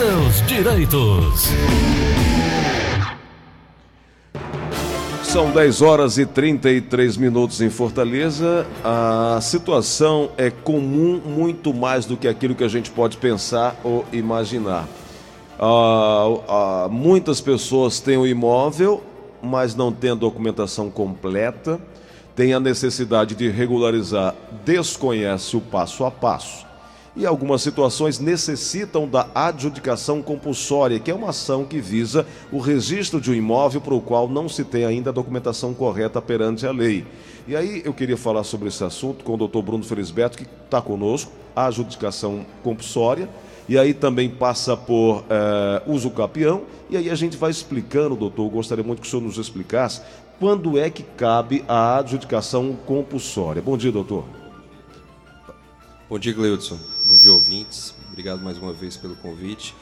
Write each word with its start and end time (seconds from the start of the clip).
seus 0.00 0.40
direitos. 0.46 1.50
São 5.22 5.50
10 5.50 5.82
horas 5.82 6.16
e 6.16 6.24
33 6.24 7.18
minutos 7.18 7.60
em 7.60 7.68
Fortaleza. 7.68 8.66
A 8.82 9.38
situação 9.42 10.30
é 10.38 10.48
comum 10.48 11.20
muito 11.22 11.74
mais 11.74 12.06
do 12.06 12.16
que 12.16 12.26
aquilo 12.26 12.54
que 12.54 12.64
a 12.64 12.68
gente 12.68 12.90
pode 12.90 13.18
pensar 13.18 13.78
ou 13.84 14.06
imaginar. 14.10 14.88
Ah, 15.58 16.24
ah, 16.48 16.88
muitas 16.90 17.42
pessoas 17.42 18.00
têm 18.00 18.16
o 18.16 18.26
imóvel, 18.26 19.02
mas 19.42 19.74
não 19.74 19.92
têm 19.92 20.12
a 20.12 20.14
documentação 20.14 20.90
completa, 20.90 21.78
têm 22.34 22.54
a 22.54 22.60
necessidade 22.60 23.34
de 23.34 23.50
regularizar, 23.50 24.34
desconhece 24.64 25.58
o 25.58 25.60
passo 25.60 26.06
a 26.06 26.10
passo 26.10 26.69
e 27.20 27.26
algumas 27.26 27.60
situações 27.60 28.18
necessitam 28.18 29.06
da 29.06 29.28
adjudicação 29.34 30.22
compulsória, 30.22 30.98
que 30.98 31.10
é 31.10 31.14
uma 31.14 31.28
ação 31.28 31.66
que 31.66 31.78
visa 31.78 32.26
o 32.50 32.58
registro 32.58 33.20
de 33.20 33.30
um 33.30 33.34
imóvel 33.34 33.78
para 33.78 33.92
o 33.92 34.00
qual 34.00 34.26
não 34.26 34.48
se 34.48 34.64
tem 34.64 34.86
ainda 34.86 35.10
a 35.10 35.12
documentação 35.12 35.74
correta 35.74 36.22
perante 36.22 36.66
a 36.66 36.72
lei. 36.72 37.04
E 37.46 37.54
aí 37.54 37.82
eu 37.84 37.92
queria 37.92 38.16
falar 38.16 38.42
sobre 38.42 38.68
esse 38.68 38.82
assunto 38.82 39.22
com 39.22 39.34
o 39.34 39.36
doutor 39.36 39.60
Bruno 39.60 39.84
Felisberto, 39.84 40.38
que 40.38 40.46
está 40.64 40.80
conosco, 40.80 41.30
a 41.54 41.66
adjudicação 41.66 42.46
compulsória, 42.62 43.28
e 43.68 43.76
aí 43.76 43.92
também 43.92 44.30
passa 44.30 44.74
por 44.74 45.22
é, 45.28 45.82
uso 45.86 46.10
capião, 46.10 46.62
e 46.88 46.96
aí 46.96 47.10
a 47.10 47.14
gente 47.14 47.36
vai 47.36 47.50
explicando, 47.50 48.16
doutor, 48.16 48.48
gostaria 48.48 48.82
muito 48.82 49.02
que 49.02 49.06
o 49.06 49.10
senhor 49.10 49.22
nos 49.22 49.36
explicasse 49.36 50.00
quando 50.38 50.78
é 50.78 50.88
que 50.88 51.02
cabe 51.02 51.62
a 51.68 51.98
adjudicação 51.98 52.74
compulsória. 52.86 53.60
Bom 53.60 53.76
dia, 53.76 53.92
doutor. 53.92 54.39
Bom 56.10 56.18
dia, 56.18 56.32
Gleudson. 56.32 56.76
Bom 57.06 57.12
dia, 57.12 57.32
ouvintes. 57.32 57.94
Obrigado 58.08 58.42
mais 58.42 58.58
uma 58.58 58.72
vez 58.72 58.96
pelo 58.96 59.14
convite. 59.14 59.76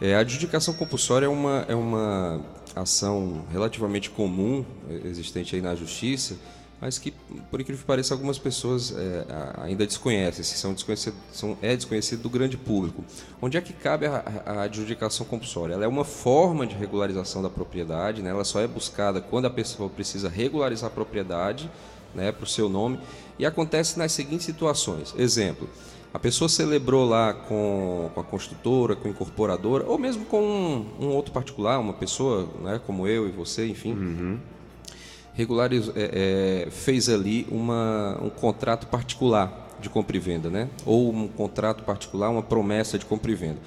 É, 0.00 0.14
a 0.14 0.20
adjudicação 0.20 0.72
compulsória 0.72 1.26
é 1.26 1.28
uma, 1.28 1.66
é 1.68 1.74
uma 1.74 2.40
ação 2.74 3.44
relativamente 3.52 4.08
comum 4.08 4.64
é, 4.88 5.06
existente 5.06 5.54
aí 5.54 5.60
na 5.60 5.74
justiça, 5.74 6.38
mas 6.80 6.98
que, 6.98 7.10
por 7.50 7.60
incrível 7.60 7.82
que 7.82 7.86
pareça, 7.86 8.14
algumas 8.14 8.38
pessoas 8.38 8.96
é, 8.96 9.26
ainda 9.58 9.86
desconhecem, 9.86 10.42
são 10.42 10.72
desconhecido, 10.72 11.16
são, 11.30 11.58
é 11.60 11.76
desconhecido 11.76 12.22
do 12.22 12.30
grande 12.30 12.56
público. 12.56 13.04
Onde 13.42 13.58
é 13.58 13.60
que 13.60 13.74
cabe 13.74 14.06
a, 14.06 14.42
a, 14.46 14.62
adjudicação 14.62 15.26
compulsória? 15.26 15.74
Ela 15.74 15.84
é 15.84 15.88
uma 15.88 16.04
forma 16.06 16.66
de 16.66 16.74
regularização 16.74 17.42
da 17.42 17.50
propriedade, 17.50 18.22
né? 18.22 18.30
ela 18.30 18.44
só 18.44 18.58
é 18.58 18.66
buscada 18.66 19.20
quando 19.20 19.44
a 19.44 19.50
pessoa 19.50 19.90
precisa 19.90 20.30
regularizar 20.30 20.90
a 20.90 20.94
propriedade 20.94 21.70
né, 22.14 22.32
para 22.32 22.44
o 22.44 22.46
seu 22.46 22.68
nome, 22.68 22.98
e 23.38 23.44
acontece 23.44 23.98
nas 23.98 24.12
seguintes 24.12 24.46
situações. 24.46 25.14
Exemplo, 25.18 25.68
a 26.14 26.18
pessoa 26.18 26.48
celebrou 26.48 27.04
lá 27.04 27.34
com, 27.34 28.08
com 28.14 28.20
a 28.20 28.24
construtora, 28.24 28.94
com 28.94 29.08
a 29.08 29.10
incorporadora, 29.10 29.84
ou 29.84 29.98
mesmo 29.98 30.24
com 30.24 30.40
um, 30.40 31.06
um 31.06 31.08
outro 31.08 31.32
particular, 31.32 31.80
uma 31.80 31.92
pessoa 31.92 32.48
né, 32.62 32.80
como 32.86 33.08
eu 33.08 33.28
e 33.28 33.32
você, 33.32 33.66
enfim. 33.66 33.92
Uhum. 33.94 34.38
Regularizou, 35.32 35.92
é, 35.96 36.66
é, 36.66 36.70
fez 36.70 37.08
ali 37.08 37.44
uma, 37.50 38.16
um 38.22 38.30
contrato 38.30 38.86
particular 38.86 39.76
de 39.80 39.90
compra 39.90 40.16
e 40.16 40.20
venda, 40.20 40.48
né? 40.48 40.68
Ou 40.86 41.12
um 41.12 41.26
contrato 41.26 41.82
particular, 41.82 42.30
uma 42.30 42.42
promessa 42.42 42.96
de 42.96 43.04
compra 43.04 43.32
e 43.32 43.34
venda. 43.34 43.58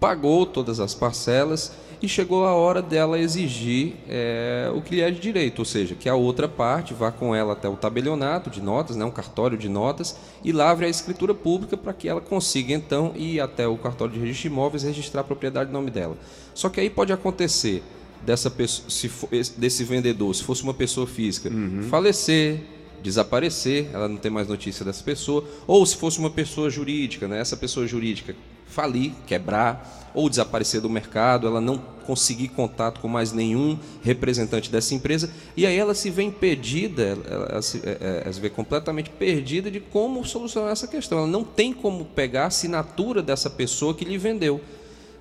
Pagou 0.00 0.44
todas 0.44 0.80
as 0.80 0.94
parcelas 0.94 1.72
e 2.02 2.08
chegou 2.08 2.44
a 2.44 2.52
hora 2.52 2.82
dela 2.82 3.18
exigir 3.18 3.94
é, 4.08 4.70
o 4.74 4.82
que 4.82 4.96
lhe 4.96 5.00
é 5.00 5.10
de 5.10 5.20
direito, 5.20 5.60
ou 5.60 5.64
seja, 5.64 5.94
que 5.94 6.08
a 6.08 6.14
outra 6.14 6.48
parte 6.48 6.92
vá 6.92 7.12
com 7.12 7.34
ela 7.34 7.52
até 7.52 7.68
o 7.68 7.76
tabelionato 7.76 8.50
de 8.50 8.60
notas, 8.60 8.96
né, 8.96 9.04
um 9.04 9.10
cartório 9.10 9.56
de 9.56 9.68
notas, 9.68 10.16
e 10.44 10.50
lavre 10.50 10.86
a 10.86 10.88
escritura 10.88 11.34
pública 11.34 11.76
para 11.76 11.92
que 11.92 12.08
ela 12.08 12.20
consiga 12.20 12.72
então 12.72 13.12
ir 13.14 13.40
até 13.40 13.68
o 13.68 13.76
cartório 13.76 14.14
de 14.14 14.20
registro 14.20 14.48
de 14.48 14.54
imóveis 14.54 14.82
e 14.82 14.86
registrar 14.88 15.20
a 15.20 15.24
propriedade 15.24 15.70
no 15.70 15.78
nome 15.78 15.90
dela. 15.90 16.16
Só 16.52 16.68
que 16.68 16.80
aí 16.80 16.90
pode 16.90 17.12
acontecer 17.12 17.82
dessa 18.20 18.50
pessoa, 18.50 18.90
se 18.90 19.08
for, 19.08 19.28
desse 19.56 19.84
vendedor, 19.84 20.34
se 20.34 20.42
fosse 20.42 20.62
uma 20.62 20.74
pessoa 20.74 21.06
física, 21.06 21.48
uhum. 21.48 21.84
falecer, 21.88 22.60
desaparecer, 23.00 23.88
ela 23.92 24.08
não 24.08 24.16
tem 24.16 24.30
mais 24.30 24.48
notícia 24.48 24.84
dessa 24.84 25.02
pessoa, 25.04 25.44
ou 25.66 25.84
se 25.86 25.96
fosse 25.96 26.18
uma 26.18 26.30
pessoa 26.30 26.68
jurídica, 26.68 27.28
né, 27.28 27.40
essa 27.40 27.56
pessoa 27.56 27.86
jurídica 27.86 28.34
falir, 28.72 29.12
quebrar 29.26 30.10
ou 30.14 30.28
desaparecer 30.28 30.80
do 30.80 30.90
mercado, 30.90 31.46
ela 31.46 31.60
não 31.60 31.78
conseguir 32.06 32.48
contato 32.48 33.00
com 33.00 33.08
mais 33.08 33.32
nenhum 33.32 33.78
representante 34.02 34.70
dessa 34.70 34.94
empresa, 34.94 35.30
e 35.56 35.64
aí 35.64 35.76
ela 35.76 35.94
se 35.94 36.10
vê 36.10 36.22
impedida, 36.22 37.16
ela, 37.28 37.62
se, 37.62 37.80
é, 37.84 37.98
é, 38.00 38.22
ela 38.24 38.32
se 38.32 38.40
vê 38.40 38.50
completamente 38.50 39.08
perdida 39.10 39.70
de 39.70 39.78
como 39.78 40.24
solucionar 40.24 40.72
essa 40.72 40.88
questão. 40.88 41.18
Ela 41.18 41.26
não 41.28 41.44
tem 41.44 41.72
como 41.72 42.04
pegar 42.04 42.44
a 42.44 42.46
assinatura 42.46 43.22
dessa 43.22 43.48
pessoa 43.48 43.94
que 43.94 44.04
lhe 44.04 44.18
vendeu 44.18 44.60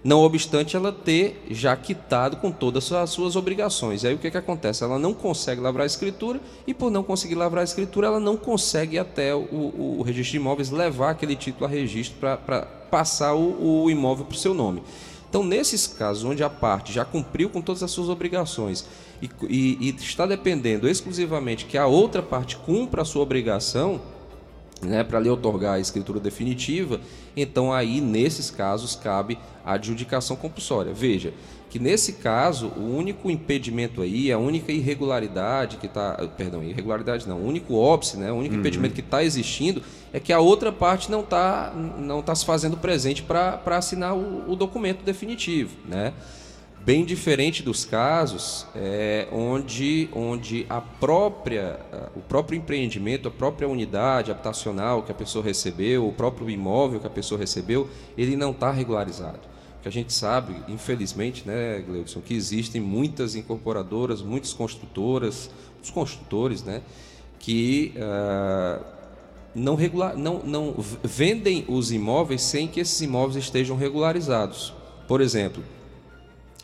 não 0.03 0.21
obstante 0.21 0.75
ela 0.75 0.91
ter 0.91 1.45
já 1.49 1.75
quitado 1.75 2.37
com 2.37 2.51
todas 2.51 2.91
as 2.91 3.09
suas 3.11 3.35
obrigações. 3.35 4.03
E 4.03 4.07
aí 4.07 4.15
o 4.15 4.17
que, 4.17 4.31
que 4.31 4.37
acontece? 4.37 4.83
Ela 4.83 4.97
não 4.97 5.13
consegue 5.13 5.61
lavrar 5.61 5.83
a 5.83 5.85
escritura 5.85 6.39
e, 6.65 6.73
por 6.73 6.89
não 6.89 7.03
conseguir 7.03 7.35
lavrar 7.35 7.61
a 7.61 7.63
escritura, 7.63 8.07
ela 8.07 8.19
não 8.19 8.35
consegue 8.35 8.97
até 8.97 9.33
o, 9.35 9.41
o, 9.41 9.95
o 9.99 10.01
registro 10.01 10.31
de 10.31 10.37
imóveis 10.37 10.71
levar 10.71 11.11
aquele 11.11 11.35
título 11.35 11.65
a 11.65 11.69
registro 11.69 12.17
para 12.19 12.80
passar 12.91 13.33
o, 13.33 13.83
o 13.85 13.89
imóvel 13.89 14.25
para 14.25 14.35
o 14.35 14.37
seu 14.37 14.53
nome. 14.53 14.83
Então, 15.29 15.43
nesses 15.43 15.87
casos 15.87 16.25
onde 16.25 16.43
a 16.43 16.49
parte 16.49 16.91
já 16.91 17.05
cumpriu 17.05 17.49
com 17.49 17.61
todas 17.61 17.81
as 17.81 17.89
suas 17.89 18.09
obrigações 18.09 18.85
e, 19.21 19.29
e, 19.47 19.77
e 19.87 19.95
está 19.95 20.25
dependendo 20.25 20.89
exclusivamente 20.89 21.65
que 21.65 21.77
a 21.77 21.87
outra 21.87 22.21
parte 22.21 22.57
cumpra 22.57 23.03
a 23.03 23.05
sua 23.05 23.23
obrigação, 23.23 24.01
né, 24.81 25.03
para 25.03 25.19
lhe 25.19 25.29
otorgar 25.29 25.75
a 25.75 25.79
escritura 25.79 26.19
definitiva, 26.19 26.99
então 27.35 27.71
aí 27.71 28.01
nesses 28.01 28.49
casos 28.49 28.95
cabe 28.95 29.37
a 29.63 29.73
adjudicação 29.73 30.35
compulsória. 30.35 30.93
Veja 30.93 31.33
que 31.69 31.79
nesse 31.79 32.13
caso 32.13 32.67
o 32.75 32.97
único 32.97 33.31
impedimento 33.31 34.01
aí, 34.01 34.29
a 34.29 34.37
única 34.37 34.73
irregularidade 34.73 35.77
que 35.77 35.85
está, 35.85 36.17
perdão, 36.35 36.61
irregularidade 36.61 37.27
não, 37.29 37.37
o 37.37 37.47
único 37.47 37.75
óbice, 37.75 38.17
né, 38.17 38.29
o 38.29 38.35
único 38.35 38.55
uhum. 38.55 38.59
impedimento 38.59 38.93
que 38.93 38.99
está 38.99 39.23
existindo 39.23 39.81
é 40.11 40.19
que 40.19 40.33
a 40.33 40.39
outra 40.39 40.71
parte 40.71 41.09
não 41.09 41.21
está 41.21 41.71
não 41.97 42.21
tá 42.21 42.35
se 42.35 42.45
fazendo 42.45 42.75
presente 42.75 43.23
para 43.23 43.61
assinar 43.67 44.13
o, 44.13 44.51
o 44.51 44.55
documento 44.55 45.03
definitivo, 45.03 45.77
né? 45.87 46.11
Bem 46.83 47.05
diferente 47.05 47.61
dos 47.61 47.85
casos 47.85 48.65
é, 48.75 49.27
onde, 49.31 50.09
onde 50.13 50.65
a 50.69 50.81
própria, 50.81 51.79
o 52.15 52.21
próprio 52.21 52.57
empreendimento, 52.57 53.27
a 53.27 53.31
própria 53.31 53.67
unidade 53.67 54.31
habitacional 54.31 55.03
que 55.03 55.11
a 55.11 55.15
pessoa 55.15 55.43
recebeu, 55.43 56.07
o 56.07 56.13
próprio 56.13 56.49
imóvel 56.49 56.99
que 56.99 57.07
a 57.07 57.11
pessoa 57.11 57.39
recebeu, 57.39 57.87
ele 58.17 58.35
não 58.35 58.51
está 58.51 58.71
regularizado. 58.71 59.39
Porque 59.75 59.89
a 59.89 59.91
gente 59.91 60.13
sabe, 60.13 60.55
infelizmente, 60.67 61.47
né, 61.47 61.79
Gleudson, 61.79 62.21
que 62.21 62.33
existem 62.35 62.79
muitas 62.79 63.35
incorporadoras, 63.35 64.21
muitas 64.21 64.53
construtoras, 64.53 65.49
os 65.83 65.89
construtores, 65.89 66.63
né, 66.63 66.81
que 67.39 67.93
uh, 67.95 68.83
não, 69.55 69.75
regular, 69.75 70.15
não, 70.15 70.39
não 70.39 70.75
vendem 71.03 71.65
os 71.67 71.91
imóveis 71.91 72.43
sem 72.43 72.67
que 72.67 72.79
esses 72.79 73.01
imóveis 73.01 73.43
estejam 73.43 73.75
regularizados. 73.75 74.73
Por 75.07 75.19
exemplo, 75.19 75.63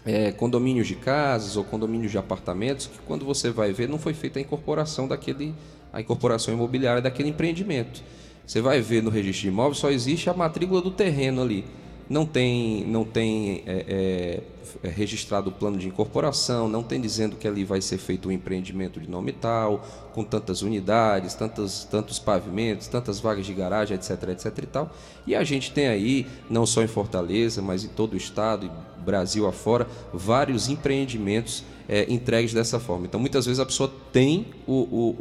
é, 0.08 0.32
condomínios 0.32 0.88
de 0.88 0.96
casas 0.96 1.58
ou 1.58 1.66
condomínios 1.66 2.12
de 2.12 2.18
apartamentos 2.18 2.88
que 2.88 2.98
quando 3.06 3.26
você 3.26 3.52
vai 3.52 3.74
ver 3.74 3.90
não 3.90 4.00
foi 4.00 4.14
feita 4.14 4.40
a 4.40 4.42
incorporação 4.42 5.06
daquele 5.06 5.54
a 5.92 6.00
incorporação 6.00 6.54
imobiliária 6.54 7.02
daquele 7.02 7.30
empreendimento. 7.30 8.02
Você 8.46 8.62
vai 8.62 8.80
ver 8.80 9.04
no 9.04 9.10
registro 9.10 9.44
de 9.44 9.48
imóveis 9.50 9.78
só 9.78 9.90
existe 9.90 10.30
a 10.30 10.34
matrícula 10.34 10.82
do 10.82 10.92
terreno 10.92 11.42
ali. 11.42 11.66
Não 12.10 12.26
tem, 12.26 12.86
não 12.86 13.04
tem 13.04 13.64
é, 13.66 13.86
é, 13.88 14.42
registrado 14.84 15.50
o 15.50 15.54
plano 15.54 15.78
de 15.78 15.88
incorporação, 15.88 16.68
não 16.68 16.84
tem 16.84 17.00
dizendo 17.00 17.36
que 17.36 17.48
ali 17.48 17.64
vai 17.64 17.82
ser 17.82 17.98
feito 17.98 18.30
um 18.30 18.32
empreendimento 18.32 19.00
de 19.00 19.10
nome 19.10 19.32
tal, 19.32 19.86
com 20.14 20.24
tantas 20.24 20.62
unidades, 20.62 21.34
tantos, 21.34 21.84
tantos 21.84 22.20
pavimentos, 22.20 22.88
tantas 22.88 23.20
vagas 23.20 23.46
de 23.46 23.54
garagem, 23.54 23.96
etc, 23.96 24.30
etc 24.30 24.58
e 24.58 24.66
tal. 24.66 24.92
E 25.26 25.36
a 25.36 25.44
gente 25.44 25.72
tem 25.72 25.88
aí, 25.88 26.26
não 26.50 26.66
só 26.66 26.82
em 26.82 26.88
Fortaleza, 26.88 27.62
mas 27.62 27.84
em 27.84 27.90
todo 27.90 28.14
o 28.14 28.18
estado, 28.18 28.72
Brasil 29.08 29.48
afora, 29.48 29.88
vários 30.14 30.68
empreendimentos 30.68 31.64
é, 31.88 32.06
entregues 32.12 32.54
dessa 32.54 32.80
forma. 32.80 33.06
Então, 33.06 33.20
muitas 33.20 33.46
vezes 33.46 33.60
a 33.60 33.66
pessoa 33.66 33.92
tem 34.12 34.48
o, 34.68 34.74
o, 34.74 35.16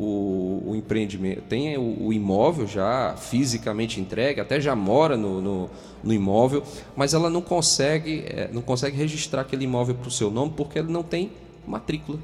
o, 0.67 0.71
o 0.71 0.77
empreendimento, 0.77 1.43
tem 1.43 1.79
o, 1.79 2.13
imóvel 2.13 2.67
já 2.67 3.15
fisicamente 3.17 4.01
entregue, 4.01 4.41
até 4.41 4.61
já 4.61 4.75
mora 4.75 5.17
no, 5.17 5.41
no, 5.41 5.71
no 6.03 6.13
imóvel, 6.13 6.63
mas 6.97 7.15
ela 7.15 7.31
não 7.31 7.41
consegue, 7.41 8.25
é, 8.27 8.51
não 8.53 8.63
consegue 8.63 8.97
registrar 8.97 9.36
aquele 9.43 9.65
imóvel 9.65 9.95
para 9.95 10.09
o 10.09 10.11
seu 10.11 10.31
nome 10.31 10.53
porque 10.57 10.79
ele 10.79 10.91
não 10.91 11.03
tem 11.03 11.33
matrícula. 11.67 12.19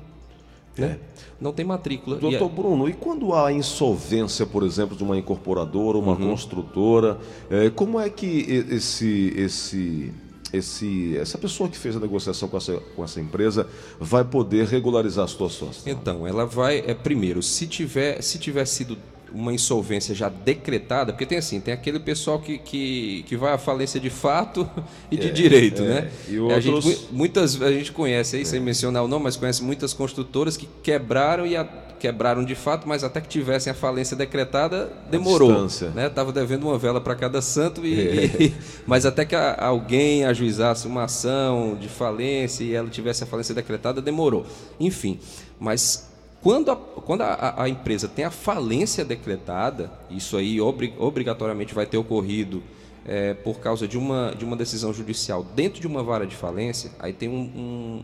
Né? 0.76 0.86
É. 0.86 0.98
Não 1.40 1.52
tem 1.52 1.64
matrícula. 1.64 2.16
Doutor 2.16 2.50
e 2.50 2.54
Bruno, 2.54 2.88
e 2.88 2.92
quando 2.92 3.34
há 3.34 3.52
insolvência, 3.52 4.46
por 4.46 4.62
exemplo, 4.62 4.96
de 4.96 5.02
uma 5.02 5.18
incorporadora, 5.18 5.98
uma 5.98 6.12
uhum. 6.12 6.30
construtora, 6.30 7.18
é, 7.50 7.68
como 7.68 8.00
é 8.00 8.08
que 8.08 8.64
esse, 8.70 9.32
esse 9.36 10.12
esse, 10.52 11.16
essa 11.16 11.38
pessoa 11.38 11.68
que 11.68 11.78
fez 11.78 11.96
a 11.96 12.00
negociação 12.00 12.46
com 12.48 12.58
essa, 12.58 12.76
com 12.94 13.02
essa 13.02 13.18
empresa 13.20 13.66
vai 13.98 14.22
poder 14.22 14.66
regularizar 14.66 15.24
a 15.24 15.28
situação? 15.28 15.70
Então, 15.86 16.26
ela 16.26 16.44
vai, 16.44 16.80
é, 16.80 16.94
primeiro, 16.94 17.42
se 17.42 17.66
tiver, 17.66 18.20
se 18.22 18.38
tiver 18.38 18.66
sido 18.66 18.98
uma 19.34 19.52
insolvência 19.52 20.14
já 20.14 20.28
decretada, 20.28 21.12
porque 21.12 21.24
tem 21.26 21.38
assim, 21.38 21.60
tem 21.60 21.72
aquele 21.72 21.98
pessoal 21.98 22.38
que, 22.38 22.58
que, 22.58 23.24
que 23.26 23.36
vai 23.36 23.52
à 23.52 23.58
falência 23.58 23.98
de 23.98 24.10
fato 24.10 24.68
e 25.10 25.16
de 25.16 25.28
É, 25.28 25.30
direito, 25.30 25.82
é. 25.82 25.86
né? 25.86 26.10
E 26.28 26.52
a, 26.52 26.60
gente, 26.60 26.74
outros- 26.74 27.00
mu- 27.02 27.08
muitas 27.12 27.60
a 27.62 27.72
gente 27.72 27.92
conhece 27.92 28.36
aí, 28.36 28.44
sem 28.44 28.60
mencionar 28.60 29.02
o 29.02 29.08
nome, 29.08 29.24
mas 29.24 29.36
conhece 29.36 29.62
muitas 29.62 29.92
construtoras 29.94 30.56
que 30.56 30.68
quebraram 30.82 31.46
e 31.46 31.56
a- 31.56 31.64
quebraram 31.98 32.44
de 32.44 32.56
fato, 32.56 32.88
mas 32.88 33.04
até 33.04 33.20
que 33.20 33.28
tivessem 33.28 33.70
a 33.70 33.74
falência 33.74 34.16
decretada, 34.16 34.92
demorou. 35.08 35.68
Né? 35.94 36.08
Tava 36.08 36.32
devendo 36.32 36.64
uma 36.64 36.76
vela 36.76 37.00
para 37.00 37.14
cada 37.14 37.40
santo, 37.40 37.86
e, 37.86 37.94
É. 38.08 38.24
e- 38.42 38.54
mas 38.84 39.06
até 39.06 39.24
que 39.24 39.36
a- 39.36 39.56
alguém 39.64 40.24
ajuizasse 40.24 40.86
uma 40.88 41.04
ação 41.04 41.76
de 41.80 41.88
falência 41.88 42.64
e 42.64 42.74
ela 42.74 42.88
tivesse 42.90 43.22
a 43.22 43.26
falência 43.26 43.54
decretada, 43.54 44.02
demorou. 44.02 44.44
Enfim, 44.80 45.20
mas 45.60 46.10
quando 46.42 46.70
a, 46.70 46.76
quando 46.76 47.22
a- 47.22 47.54
a, 47.62 47.68
empresa 47.68 48.08
tem 48.08 48.24
a 48.24 48.30
falência 48.30 49.04
decretada, 49.04 49.90
isso 50.10 50.36
aí 50.36 50.60
obri- 50.60 50.92
obrigatoriamente 50.98 51.72
vai 51.74 51.86
ter 51.86 51.96
ocorrido 51.98 52.62
é, 53.06 53.34
por 53.34 53.58
causa 53.60 53.86
de 53.88 53.96
uma, 53.98 54.34
de 54.36 54.44
uma 54.44 54.56
decisão 54.56 54.92
judicial 54.92 55.42
dentro 55.56 55.80
de 55.80 55.86
uma 55.86 56.02
vara 56.02 56.26
de 56.26 56.34
falência, 56.36 56.90
aí 56.98 57.12
tem 57.12 57.28
um, 57.28 57.34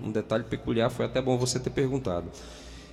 um- 0.03 0.09
um 0.09 0.11
detalhe 0.13 0.45
peculiar, 0.45 0.91
foi 0.91 1.05
até 1.07 1.21
bom 1.21 1.37
você 1.37 1.59
ter 1.61 1.71
perguntado. 1.71 2.27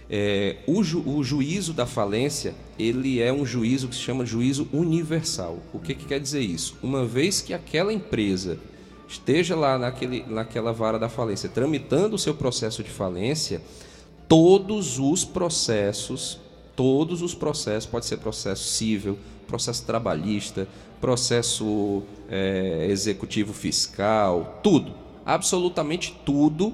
É, 0.08 0.58
o, 0.68 0.84
ju- 0.84 1.02
o 1.04 1.24
juízo 1.24 1.74
da 1.74 1.88
falência, 1.88 2.54
ele 2.78 3.20
é 3.20 3.34
um 3.34 3.44
juízo 3.44 3.88
que 3.88 3.96
se 3.96 4.02
chama 4.02 4.24
juízo 4.24 4.68
universal. 4.72 5.58
O 5.74 5.80
que, 5.80 5.96
que 5.96 6.06
quer 6.06 6.20
dizer 6.20 6.42
isso? 6.42 6.78
Uma 6.84 7.04
vez 7.06 7.42
que 7.42 7.54
aquela 7.56 7.92
empresa 7.92 8.60
esteja 9.08 9.56
lá 9.56 9.78
naquele, 9.80 10.24
naquela 10.28 10.72
vara 10.72 11.00
da 11.00 11.10
falência, 11.10 11.50
tramitando 11.50 12.16
o 12.16 12.20
seu 12.20 12.36
processo 12.36 12.84
de 12.84 12.90
falência, 12.92 13.62
todos 14.36 15.00
os 15.00 15.24
processos, 15.24 16.38
todos 16.76 17.22
os 17.22 17.34
processos, 17.34 17.90
pode 17.90 18.06
ser 18.06 18.18
processo 18.18 18.66
civil, 18.66 19.18
processo 19.48 19.86
trabalhista, 19.86 20.68
processo 21.00 22.04
é, 22.30 22.86
executivo 22.90 23.54
fiscal, 23.54 24.60
tudo, 24.62 24.92
absolutamente 25.26 26.20
tudo 26.26 26.74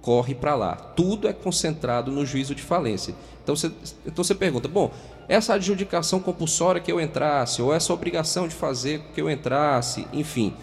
corre 0.00 0.32
para 0.32 0.54
lá. 0.54 0.76
Tudo 0.76 1.26
é 1.26 1.32
concentrado 1.32 2.12
no 2.12 2.24
juízo 2.24 2.54
de 2.54 2.62
falência. 2.62 3.16
Então 3.42 3.56
você, 3.56 3.72
então 4.06 4.22
você 4.22 4.36
pergunta, 4.36 4.68
bom, 4.68 4.92
essa 5.28 5.54
adjudicação 5.54 6.20
compulsória 6.20 6.80
que 6.80 6.92
eu 6.92 7.00
entrasse, 7.00 7.60
ou 7.60 7.74
essa 7.74 7.92
obrigação 7.92 8.46
de 8.46 8.54
fazer 8.54 9.00
que 9.12 9.20
eu 9.20 9.28
entrasse, 9.28 10.06
enfim, 10.12 10.54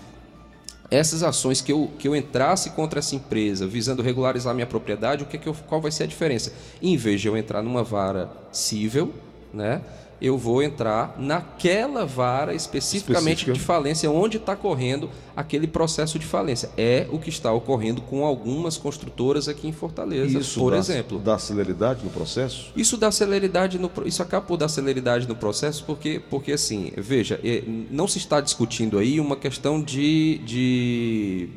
essas 0.94 1.24
ações 1.24 1.60
que 1.60 1.72
eu, 1.72 1.92
que 1.98 2.08
eu 2.08 2.16
entrasse 2.16 2.70
contra 2.72 3.00
essa 3.00 3.16
empresa 3.16 3.66
visando 3.66 4.04
regularizar 4.04 4.54
minha 4.54 4.68
propriedade, 4.68 5.24
o 5.24 5.26
que 5.26 5.38
que 5.38 5.48
eu, 5.48 5.56
qual 5.68 5.82
vai 5.82 5.92
ser 5.92 6.04
a 6.04 6.08
diferença? 6.08 6.54
Em 6.82 6.96
vez 6.96 7.20
de 7.20 7.28
eu 7.28 7.36
entrar 7.36 7.64
numa 7.64 7.84
vara 7.84 8.30
civil, 8.52 9.14
né, 9.54 9.82
eu 10.24 10.38
vou 10.38 10.64
entrar 10.64 11.16
naquela 11.20 12.06
vara 12.06 12.56
especificamente 12.56 13.40
Específica. 13.42 13.54
de 13.54 13.60
falência, 13.60 14.10
onde 14.10 14.38
está 14.38 14.56
correndo 14.56 15.10
aquele 15.36 15.68
processo 15.68 16.18
de 16.18 16.26
falência. 16.26 16.70
É 16.78 17.06
o 17.12 17.20
que 17.20 17.30
está 17.30 17.52
ocorrendo 17.52 18.02
com 18.02 18.24
algumas 18.26 18.78
construtoras 18.78 19.50
aqui 19.50 19.68
em 19.68 19.74
Fortaleza, 19.74 20.40
Isso 20.40 20.60
por 20.60 20.72
dá, 20.72 20.78
exemplo. 20.78 21.20
dá 21.20 21.38
celeridade 21.38 22.04
no 22.06 22.10
processo? 22.10 22.72
Isso 22.76 22.96
dá 22.96 23.12
celeridade 23.12 23.78
no 23.78 23.92
isso 24.06 24.22
acaba 24.24 24.46
por 24.46 24.56
dar 24.56 24.70
celeridade 24.70 25.28
no 25.28 25.36
processo 25.36 25.84
porque 25.86 26.22
porque 26.30 26.54
assim 26.54 26.92
veja 26.96 27.40
eh, 27.44 27.64
não 27.92 28.08
se 28.08 28.18
está 28.18 28.40
discutindo 28.40 28.98
aí 28.98 29.20
uma 29.20 29.36
questão 29.36 29.82
de, 29.82 30.40
de 30.46 31.50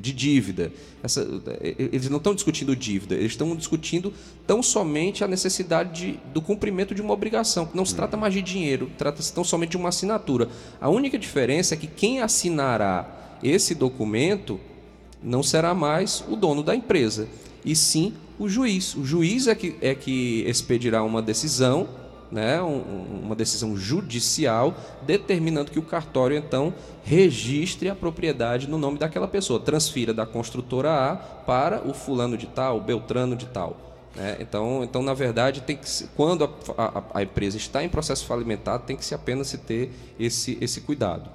de 0.00 0.12
dívida 0.12 0.72
Essa- 1.02 1.26
eh, 1.60 1.74
eles 1.92 2.08
não 2.08 2.18
estão 2.18 2.34
discutindo 2.34 2.74
dívida 2.74 3.14
eles 3.14 3.32
estão 3.32 3.54
discutindo 3.54 4.12
tão 4.46 4.62
somente 4.62 5.22
a 5.22 5.28
necessidade 5.28 6.12
de- 6.12 6.18
do 6.32 6.40
cumprimento 6.40 6.94
de 6.94 7.02
uma 7.02 7.12
obrigação 7.12 7.68
não 7.74 7.84
se 7.84 7.94
trata 7.94 8.16
mais 8.16 8.32
de 8.34 8.42
dinheiro 8.42 8.90
trata-se 8.96 9.32
tão 9.32 9.44
somente 9.44 9.70
de 9.70 9.76
uma 9.76 9.90
assinatura 9.90 10.48
a 10.80 10.88
única 10.88 11.18
diferença 11.18 11.74
é 11.74 11.76
que 11.76 11.86
quem 11.86 12.20
assinará 12.20 13.38
esse 13.42 13.74
documento 13.74 14.58
não 15.22 15.42
será 15.42 15.74
mais 15.74 16.24
o 16.28 16.36
dono 16.36 16.62
da 16.62 16.74
empresa, 16.74 17.28
e 17.64 17.76
sim 17.76 18.14
o 18.38 18.48
juiz. 18.48 18.94
O 18.94 19.04
juiz 19.04 19.46
é 19.46 19.54
que, 19.54 19.74
é 19.82 19.94
que 19.94 20.42
expedirá 20.46 21.02
uma 21.02 21.20
decisão, 21.20 21.86
né, 22.30 22.62
um- 22.62 22.66
um- 22.76 23.20
uma 23.24 23.34
decisão 23.34 23.76
judicial, 23.76 24.74
determinando 25.06 25.70
que 25.70 25.78
o 25.78 25.82
cartório, 25.82 26.36
então, 26.36 26.72
registre 27.02 27.88
a 27.88 27.94
propriedade 27.94 28.68
no 28.68 28.78
nome 28.78 28.98
daquela 28.98 29.26
pessoa, 29.28 29.58
transfira 29.58 30.14
da 30.14 30.24
construtora 30.24 30.90
A 30.90 31.16
para 31.16 31.82
o 31.88 31.92
fulano 31.92 32.36
de 32.36 32.46
tal, 32.46 32.78
o 32.78 32.80
Beltrano 32.80 33.34
de 33.36 33.46
tal. 33.46 33.76
né? 34.14 34.36
Então, 34.40 34.82
então, 34.82 35.02
na 35.04 35.14
verdade, 35.14 35.60
tem 35.60 35.76
que 35.76 35.88
se- 35.88 36.08
quando 36.16 36.42
a, 36.44 36.48
a- 36.82 37.02
a 37.14 37.22
empresa 37.22 37.56
está 37.56 37.82
em 37.84 37.88
processo 37.88 38.26
falimentar, 38.26 38.80
tem 38.80 38.96
que 38.96 39.04
se 39.04 39.14
apenas 39.14 39.46
se 39.46 39.58
ter 39.58 39.90
esse, 40.18 40.58
esse 40.60 40.80
cuidado. 40.80 41.30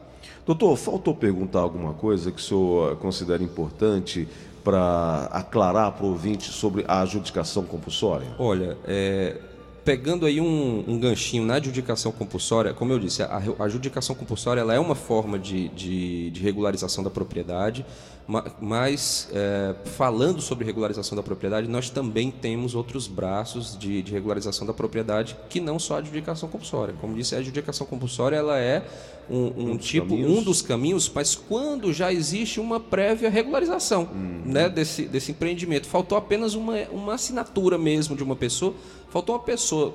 Doutor, 0.46 0.76
faltou 0.76 1.16
perguntar 1.16 1.60
alguma 1.62 1.94
coisa 1.94 2.32
que 2.32 2.40
o 2.40 2.44
senhor 2.44 2.92
eh, 2.92 2.96
considera 2.96 3.42
importante 3.42 4.28
para 4.64 5.30
aclarar 5.32 5.92
para 5.94 6.06
o 6.06 6.10
ouvinte 6.10 6.52
sobre 6.52 6.84
a 6.88 7.02
adjudicação 7.02 7.64
compulsória? 7.64 8.28
Olha, 8.38 8.78
é, 8.86 9.38
pegando 9.86 10.26
aí 10.26 10.42
um, 10.42 10.84
um 10.88 11.00
ganchinho 11.00 11.46
na 11.46 11.56
adjudicação 11.56 12.12
compulsória, 12.12 12.74
como 12.74 12.92
eu 12.92 12.98
disse, 13.00 13.22
a, 13.22 13.28
a 13.60 13.64
adjudicação 13.66 14.16
compulsória 14.16 14.60
ela 14.60 14.74
é 14.74 14.80
uma 14.80 14.96
forma 14.96 15.38
de, 15.38 15.70
de- 15.70 16.32
de 16.32 16.42
regularização 16.42 17.04
da 17.04 17.10
propriedade, 17.12 17.86
ma- 18.28 18.44
mas 18.60 19.30
é, 19.32 19.76
falando 19.86 20.42
sobre 20.42 20.66
regularização 20.66 21.16
da 21.16 21.22
propriedade, 21.22 21.68
nós 21.70 21.92
também 21.92 22.32
temos 22.32 22.74
outros 22.74 23.08
braços 23.08 23.78
de, 23.78 24.02
de 24.02 24.12
regularização 24.12 24.66
da 24.66 24.74
propriedade 24.74 25.38
que 25.50 25.60
não 25.62 25.78
só 25.78 25.96
a 25.96 25.98
adjudicação 26.00 26.50
compulsória. 26.50 26.96
Como 27.00 27.14
disse, 27.16 27.36
a 27.36 27.38
adjudicação 27.38 27.86
compulsória 27.86 28.36
ela 28.36 28.58
é 28.60 28.84
um, 29.30 29.72
um 29.72 29.76
dos 29.76 29.86
tipo, 29.86 30.08
caminhos. 30.08 30.32
um 30.32 30.44
dos 30.44 30.62
caminhos, 30.62 31.12
mas 31.14 31.36
quando 31.36 31.92
já 31.92 32.12
existe 32.12 32.60
uma 32.60 32.80
prévia 32.80 33.30
regularização 33.30 34.10
né, 34.46 34.70
desse, 34.70 35.06
desse 35.06 35.32
empreendimento. 35.32 35.88
Faltou 35.88 36.18
apenas 36.18 36.54
uma, 36.54 36.78
uma 36.92 37.16
assinatura 37.16 37.78
mesmo 37.78 38.16
de 38.16 38.24
uma 38.24 38.36
pessoa, 38.36 38.74
faltou 39.10 39.36
uma 39.36 39.42
pessoa 39.42 39.94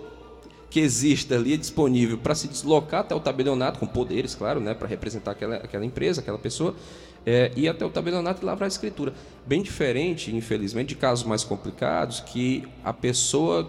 que 0.68 0.78
exista 0.80 1.34
ali 1.34 1.56
disponível 1.56 2.16
para 2.16 2.34
se 2.34 2.46
deslocar 2.46 3.00
até 3.00 3.14
o 3.14 3.20
tabelionato, 3.20 3.78
com 3.78 3.86
poderes, 3.86 4.34
claro, 4.34 4.60
né, 4.60 4.72
para 4.72 4.86
representar 4.86 5.32
aquela, 5.32 5.56
aquela 5.56 5.84
empresa, 5.84 6.20
aquela 6.20 6.38
pessoa, 6.38 6.76
é, 7.26 7.50
ir 7.56 7.68
até 7.68 7.84
o 7.84 7.90
tabelionato 7.90 8.42
e 8.42 8.44
lavrar 8.44 8.66
a 8.66 8.68
escritura. 8.68 9.12
Bem 9.44 9.62
diferente, 9.62 10.34
infelizmente, 10.34 10.90
de 10.90 10.94
casos 10.94 11.24
mais 11.24 11.42
complicados, 11.42 12.20
que 12.20 12.64
a 12.84 12.92
pessoa 12.92 13.68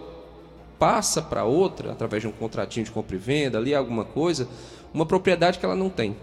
passa 0.82 1.22
para 1.22 1.44
outra, 1.44 1.92
através 1.92 2.24
de 2.24 2.28
um 2.28 2.32
contratinho 2.32 2.84
de 2.84 2.90
compra 2.90 3.14
e 3.14 3.18
venda, 3.18 3.56
ali 3.56 3.72
alguma 3.72 4.02
coisa, 4.02 4.48
uma 4.92 5.06
propriedade 5.06 5.56
que 5.56 5.64
ela 5.64 5.76
não 5.76 5.88
tem. 5.88 6.16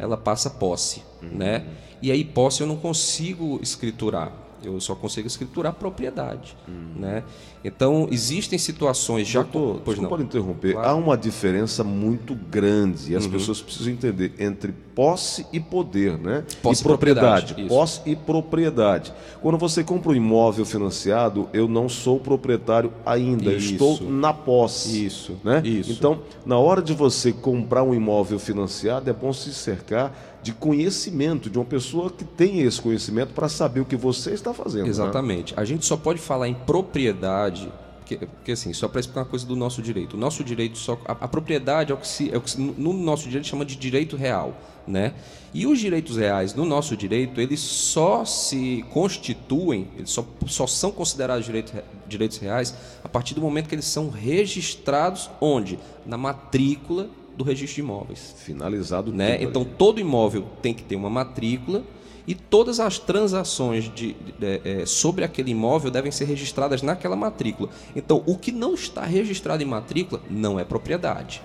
Ela 0.00 0.16
passa 0.16 0.50
posse, 0.50 1.04
né? 1.22 1.64
E 2.02 2.10
aí 2.10 2.24
posse 2.24 2.60
eu 2.60 2.66
não 2.66 2.74
consigo 2.74 3.60
escriturar. 3.62 4.32
Eu 4.62 4.80
só 4.80 4.94
consigo 4.94 5.26
escriturar 5.26 5.72
propriedade, 5.74 6.56
né? 6.96 7.22
Então 7.64 8.08
existem 8.10 8.58
situações 8.58 9.26
já 9.26 9.42
Doutor, 9.42 9.80
pois 9.84 9.98
não. 9.98 10.20
interromper. 10.20 10.72
Claro. 10.74 10.88
Uhum. 10.88 10.94
Há 10.94 10.96
uma 10.98 11.16
diferença 11.16 11.82
muito 11.82 12.34
grande 12.34 13.12
e 13.12 13.16
as 13.16 13.26
pessoas 13.26 13.60
precisam 13.62 13.92
entender 13.92 14.32
entre 14.38 14.72
posse 14.94 15.46
e 15.52 15.58
poder, 15.58 16.18
né? 16.18 16.44
Posse 16.62 16.80
e 16.80 16.84
propriedade, 16.84 17.46
propriedade. 17.54 17.68
Posse 17.68 18.00
e 18.06 18.14
propriedade. 18.14 19.12
Quando 19.40 19.58
você 19.58 19.82
compra 19.82 20.12
um 20.12 20.14
imóvel 20.14 20.64
financiado, 20.64 21.48
eu 21.52 21.66
não 21.66 21.88
sou 21.88 22.20
proprietário 22.20 22.92
ainda, 23.04 23.52
Isso. 23.52 23.72
estou 23.72 24.00
na 24.02 24.32
posse. 24.32 25.04
Isso, 25.04 25.36
Né? 25.42 25.62
isso. 25.64 25.92
Então, 25.92 26.20
na 26.46 26.58
hora 26.58 26.80
de 26.82 26.92
você 26.92 27.32
comprar 27.32 27.82
um 27.82 27.94
imóvel 27.94 28.38
financiado, 28.38 29.08
é 29.10 29.12
bom 29.12 29.32
se 29.32 29.52
cercar 29.52 30.12
de 30.44 30.52
conhecimento, 30.52 31.48
de 31.50 31.58
uma 31.58 31.64
pessoa 31.64 32.10
que 32.10 32.22
tem 32.24 32.60
esse 32.60 32.80
conhecimento 32.80 33.32
para 33.32 33.48
saber 33.48 33.80
o 33.80 33.84
que 33.84 33.96
você 33.96 34.30
está 34.32 34.52
fazendo. 34.54 34.84
né? 34.84 34.90
Exatamente. 34.90 35.54
A 35.56 35.64
gente 35.64 35.84
só 35.86 35.96
pode 35.96 36.20
falar 36.20 36.46
em 36.48 36.54
propriedade, 36.54 37.72
porque, 37.98 38.16
porque 38.18 38.52
assim, 38.52 38.72
só 38.74 38.86
para 38.86 39.00
explicar 39.00 39.22
uma 39.22 39.26
coisa 39.26 39.46
do 39.46 39.56
nosso 39.56 39.80
direito. 39.80 40.14
O 40.14 40.20
nosso 40.20 40.44
direito 40.44 40.76
só. 40.76 41.00
A, 41.06 41.12
a 41.12 41.28
propriedade 41.28 41.90
é 41.90 41.94
o, 41.94 41.98
que 41.98 42.06
se, 42.06 42.30
é 42.30 42.36
o 42.36 42.40
que 42.42 42.50
se- 42.50 42.60
no 42.60 42.92
nosso 42.92 43.24
direito 43.24 43.46
chama 43.48 43.64
de 43.64 43.74
direito 43.74 44.16
real. 44.16 44.54
Né? 44.86 45.14
E 45.54 45.66
os 45.66 45.78
direitos 45.78 46.18
reais 46.18 46.54
no 46.54 46.66
nosso 46.66 46.94
direito, 46.94 47.40
eles 47.40 47.60
só 47.60 48.22
se 48.26 48.84
constituem, 48.92 49.88
eles 49.96 50.10
só, 50.10 50.26
só 50.46 50.66
são 50.66 50.92
considerados 50.92 51.46
direitos, 51.46 51.72
re- 51.72 51.82
direitos 52.06 52.36
reais 52.36 52.74
a 53.02 53.08
partir 53.08 53.32
do 53.34 53.40
momento 53.40 53.66
que 53.68 53.74
eles 53.74 53.86
são 53.86 54.10
registrados 54.10 55.30
onde? 55.40 55.78
Na 56.04 56.18
matrícula 56.18 57.08
do 57.36 57.44
registro 57.44 57.76
de 57.76 57.80
imóveis 57.80 58.34
Finalizado 58.38 59.12
né? 59.12 59.36
tudo 59.38 59.48
Então 59.48 59.62
ali. 59.62 59.70
todo 59.76 60.00
imóvel 60.00 60.44
tem 60.62 60.72
que 60.74 60.82
ter 60.82 60.96
uma 60.96 61.10
matrícula 61.10 61.82
e 62.26 62.34
todas 62.34 62.80
as 62.80 62.98
transações 62.98 63.84
de, 63.84 64.14
de- 64.14 64.60
é, 64.64 64.86
sobre 64.86 65.24
aquele 65.24 65.50
imóvel 65.50 65.90
devem 65.90 66.10
ser 66.10 66.24
registradas 66.24 66.80
naquela 66.80 67.14
matrícula. 67.16 67.68
Então 67.94 68.22
o 68.26 68.38
que 68.38 68.50
não 68.50 68.72
está 68.74 69.02
registrado 69.04 69.62
em 69.62 69.66
matrícula 69.66 70.22
não 70.30 70.58
é 70.58 70.64
propriedade. 70.64 71.42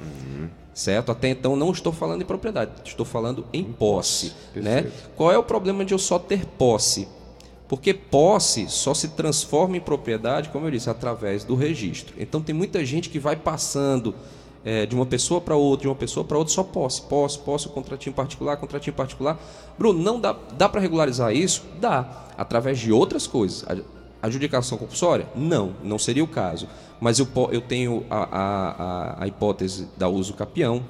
Certo? 0.73 1.11
Até 1.11 1.27
então 1.29 1.57
não 1.57 1.71
estou 1.71 1.91
falando 1.91 2.21
em 2.21 2.25
propriedade, 2.25 2.71
estou 2.85 3.05
falando 3.05 3.45
em 3.51 3.63
posse. 3.65 4.31
Né? 4.55 4.89
Qual 5.17 5.29
é 5.31 5.37
o 5.37 5.43
problema 5.43 5.83
de 5.83 5.93
eu 5.93 5.99
só 5.99 6.17
ter 6.17 6.45
posse? 6.45 7.07
Porque 7.67 7.93
posse 7.93 8.67
só 8.69 8.93
se 8.93 9.09
transforma 9.09 9.75
em 9.75 9.81
propriedade, 9.81 10.47
como 10.49 10.65
eu 10.67 10.71
disse, 10.71 10.89
através 10.89 11.43
do 11.43 11.53
registro. 11.55 12.15
Então 12.17 12.41
tem 12.41 12.55
muita 12.55 12.83
gente 12.85 13.09
que 13.09 13.19
vai 13.19 13.35
passando 13.35 14.15
é, 14.63 14.85
de 14.85 14.95
uma 14.95 15.05
pessoa 15.05 15.39
para 15.39 15.55
outra, 15.55 15.83
de 15.83 15.87
uma 15.87 15.95
pessoa 15.95 16.23
para 16.23 16.37
outra, 16.37 16.53
só 16.53 16.63
posse, 16.63 17.01
posse, 17.03 17.39
posse, 17.39 17.69
contratinho 17.69 18.13
particular, 18.13 18.57
contratinho 18.57 18.95
particular. 18.95 19.39
Bruno, 19.77 20.01
não 20.01 20.19
dá, 20.19 20.35
dá 20.57 20.67
para 20.67 20.81
regularizar 20.81 21.33
isso? 21.33 21.63
Dá, 21.79 22.27
através 22.37 22.79
de 22.79 22.91
outras 22.91 23.25
coisas. 23.25 23.65
A 24.21 24.27
adjudicação 24.27 24.77
compulsória? 24.77 25.27
Não, 25.35 25.73
não 25.83 25.97
seria 25.97 26.23
o 26.23 26.27
caso. 26.27 26.67
Mas 26.99 27.19
eu, 27.19 27.27
eu 27.51 27.61
tenho 27.61 28.05
a, 28.09 29.17
a, 29.17 29.23
a 29.23 29.27
hipótese 29.27 29.87
da 29.97 30.09
uso 30.09 30.33
capião, 30.33 30.83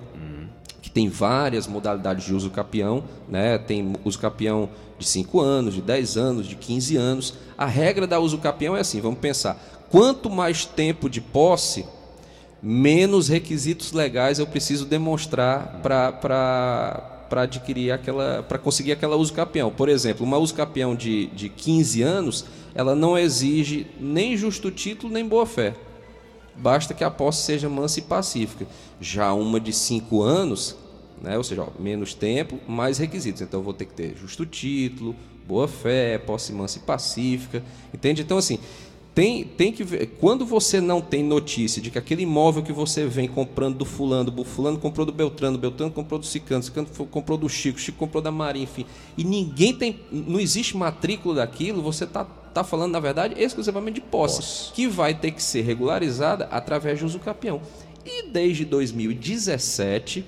que 0.90 0.94
tem 0.94 1.08
várias 1.08 1.68
modalidades 1.68 2.26
de 2.26 2.34
uso 2.34 2.50
capião, 2.50 3.04
né? 3.28 3.60
tem 3.60 3.94
uso 4.04 4.18
capião 4.18 4.70
de 4.98 5.08
5 5.08 5.40
anos, 5.40 5.76
de 5.76 5.82
10 5.82 6.18
anos, 6.18 6.48
de 6.48 6.56
15 6.56 6.98
anos. 6.98 7.34
A 7.56 7.68
regra 7.68 8.08
da 8.08 8.20
uso 8.20 8.40
capião 8.40 8.76
é 8.76 8.80
assim, 8.80 9.00
vamos 9.00 9.20
pensar, 9.20 9.62
quanto 9.92 10.30
mais 10.30 10.66
tempo 10.66 11.08
de 11.08 11.22
posse, 11.22 11.86
menos 12.62 13.28
requisitos 13.28 13.92
legais 13.92 14.40
eu 14.40 14.48
preciso 14.48 14.86
demonstrar 14.86 15.80
para 15.82 16.12
para 17.30 17.44
adquirir 17.44 17.92
aquela, 17.92 18.42
para 18.42 18.58
conseguir 18.58 18.92
aquela 18.92 19.16
uso 19.16 19.32
capião. 19.32 19.70
Por 19.70 19.88
exemplo, 19.88 20.26
uma 20.26 20.38
uso 20.40 20.56
capião 20.56 20.96
de, 20.96 21.28
de 21.28 21.48
15 21.48 22.02
anos, 22.02 22.46
ela 22.74 22.96
não 22.96 23.18
exige 23.18 23.86
nem 24.00 24.36
justo 24.36 24.72
título 24.72 25.14
nem 25.14 25.26
boa 25.26 25.46
fé. 25.46 25.76
Basta 26.56 26.94
que 26.94 27.04
a 27.04 27.12
posse 27.12 27.44
seja 27.44 27.70
mansa 27.70 28.00
e 28.00 28.02
pacífica. 28.02 28.68
Já 29.00 29.32
uma 29.34 29.60
de 29.60 29.72
5 29.72 30.22
anos, 30.22 30.76
né, 31.22 31.38
ou 31.38 31.44
seja, 31.44 31.64
ó, 31.64 31.68
menos 31.80 32.14
tempo, 32.14 32.60
mais 32.68 32.98
requisitos. 32.98 33.42
Então 33.42 33.60
eu 33.60 33.64
vou 33.64 33.74
ter 33.74 33.86
que 33.86 33.94
ter 33.94 34.18
justo 34.18 34.46
título, 34.46 35.16
boa 35.48 35.68
fé, 35.68 36.18
posse 36.18 36.52
mansa 36.52 36.80
e 36.80 36.82
pacífica. 36.82 37.64
Entende? 37.94 38.24
Então 38.24 38.38
assim, 38.38 38.60
tem, 39.14 39.44
tem 39.44 39.72
que 39.72 39.84
ver. 39.84 40.06
Quando 40.20 40.46
você 40.46 40.80
não 40.80 41.02
tem 41.02 41.24
notícia 41.24 41.82
de 41.82 41.90
que 41.90 41.98
aquele 41.98 42.24
imóvel 42.24 42.64
que 42.64 42.72
você 42.72 43.06
vem 43.06 43.28
comprando 43.28 43.78
do 43.78 43.86
fulano, 43.86 44.34
o 44.36 44.44
fulano 44.44 44.78
comprou 44.78 45.06
do 45.06 45.12
Beltrano, 45.12 45.58
Beltrano 45.58 45.92
comprou 45.92 46.20
do 46.20 46.26
Cicano, 46.26 46.64
Cicano 46.64 46.88
comprou 47.10 47.38
do 47.38 47.50
Chico, 47.50 47.80
Chico 47.80 47.98
comprou 47.98 48.22
da 48.22 48.32
Maria, 48.32 48.64
enfim, 48.64 48.86
e 49.18 49.24
ninguém 49.24 49.74
tem. 49.74 50.00
Não 50.12 50.40
existe 50.40 50.78
matrícula 50.78 51.36
daquilo, 51.36 51.82
você 51.82 52.04
está 52.04 52.24
tá 52.24 52.64
falando, 52.64 52.92
na 52.92 53.00
verdade, 53.00 53.36
exclusivamente 53.38 53.96
de 53.96 54.02
posse, 54.02 54.38
posse, 54.38 54.74
que 54.74 54.88
vai 54.88 55.14
ter 55.14 55.32
que 55.32 55.44
ser 55.44 55.62
regularizada 55.62 56.46
através 56.46 57.00
de 57.00 57.06
uso 57.06 57.20
capião. 57.20 57.62
E 58.06 58.30
desde 58.30 58.66
2017 58.66 60.26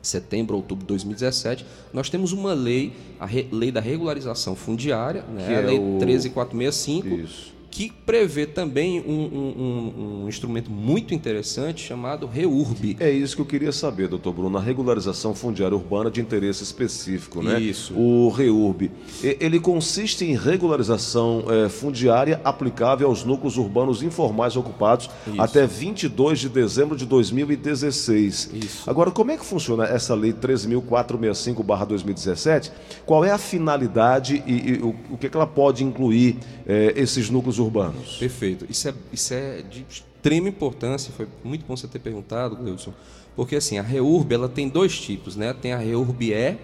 setembro, 0.00 0.54
outubro 0.54 0.84
de 0.84 0.88
2017, 0.90 1.66
nós 1.92 2.08
temos 2.08 2.30
uma 2.30 2.54
lei, 2.54 2.92
a 3.18 3.26
re, 3.26 3.48
lei 3.50 3.72
da 3.72 3.80
regularização 3.80 4.54
fundiária, 4.54 5.24
né? 5.24 5.48
a 5.48 5.52
é 5.52 5.60
lei 5.60 5.78
o... 5.80 5.98
13465, 5.98 7.08
Isso 7.08 7.55
que 7.76 7.92
prevê 8.06 8.46
também 8.46 9.00
um, 9.00 9.12
um, 9.12 10.22
um, 10.22 10.28
instrumento 10.30 10.70
muito 10.70 11.12
interessante 11.12 11.84
chamado 11.84 12.26
REURB. 12.26 12.96
É 12.98 13.10
isso 13.10 13.36
que 13.36 13.42
eu 13.42 13.46
queria 13.46 13.70
saber, 13.70 14.08
doutor 14.08 14.32
Bruno, 14.32 14.56
a 14.56 14.60
regularização 14.62 15.34
fundiária 15.34 15.76
urbana 15.76 16.10
de 16.10 16.18
interesse 16.18 16.62
específico, 16.62 17.42
né? 17.42 17.60
Isso. 17.60 17.92
O 17.92 18.30
REURB. 18.30 18.90
Ele 19.22 19.60
consiste 19.60 20.24
em 20.24 20.34
regularização 20.34 21.44
é, 21.50 21.68
fundiária 21.68 22.40
aplicável 22.42 23.08
aos 23.08 23.24
núcleos 23.24 23.58
urbanos 23.58 24.02
informais 24.02 24.56
ocupados 24.56 25.10
isso. 25.26 25.38
até 25.38 25.66
22 25.66 26.38
de 26.38 26.48
dezembro 26.48 26.96
de 26.96 27.04
2016. 27.04 28.52
Isso. 28.54 28.88
Agora, 28.88 29.10
como 29.10 29.32
é 29.32 29.36
que 29.36 29.44
funciona 29.44 29.84
essa 29.84 30.14
lei 30.14 30.32
13.465-2017? 30.32 32.70
Qual 33.04 33.22
é 33.22 33.32
a 33.32 33.38
finalidade 33.38 34.42
e, 34.46 34.70
e 34.70 34.80
o, 34.82 34.94
o 35.10 35.18
que, 35.18 35.26
é 35.26 35.28
que 35.28 35.36
ela 35.36 35.46
pode 35.46 35.84
incluir 35.84 36.38
é, 36.66 36.94
esses 36.96 37.28
núcleos 37.28 37.58
urbanos? 37.58 37.65
Urbanos. 37.66 38.16
Perfeito. 38.16 38.66
Isso 38.68 38.88
é, 38.88 38.94
isso 39.12 39.34
é 39.34 39.62
de 39.62 39.84
extrema 39.88 40.48
importância, 40.48 41.12
foi 41.12 41.28
muito 41.44 41.64
bom 41.66 41.76
você 41.76 41.86
ter 41.86 41.98
perguntado, 41.98 42.56
Gleudson, 42.56 42.92
porque 43.36 43.56
assim, 43.56 43.78
a 43.78 43.82
REURB 43.82 44.32
ela 44.32 44.48
tem 44.48 44.68
dois 44.68 44.98
tipos, 44.98 45.36
né? 45.36 45.52
Tem 45.52 45.72
a 45.72 45.78
REURB 45.78 46.32
E, 46.32 46.56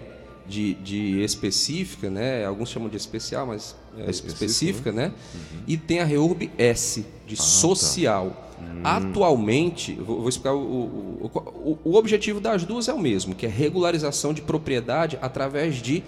de, 0.47 0.73
de 0.75 1.21
específica, 1.21 2.09
né? 2.09 2.45
Alguns 2.45 2.69
chamam 2.69 2.89
de 2.89 2.97
especial, 2.97 3.47
mas 3.47 3.75
é, 3.97 4.07
é 4.07 4.09
específica, 4.09 4.91
né? 4.91 5.07
né? 5.07 5.13
Uhum. 5.33 5.63
E 5.67 5.77
tem 5.77 5.99
a 5.99 6.05
REURB 6.05 6.51
S, 6.57 7.05
de 7.25 7.35
ah, 7.35 7.37
tá. 7.37 7.43
social. 7.43 8.29
Tá. 8.29 8.43
Hum. 8.63 8.81
Atualmente, 8.83 9.93
vou, 9.93 10.19
vou 10.19 10.29
explicar 10.29 10.53
o, 10.53 10.59
o, 10.59 11.31
o, 11.33 11.79
o 11.83 11.95
objetivo 11.95 12.39
das 12.39 12.63
duas 12.65 12.87
é 12.87 12.93
o 12.93 12.99
mesmo, 12.99 13.35
que 13.35 13.45
é 13.45 13.49
regularização 13.49 14.33
de 14.33 14.41
propriedade 14.41 15.17
através 15.21 15.75
de 15.75 16.03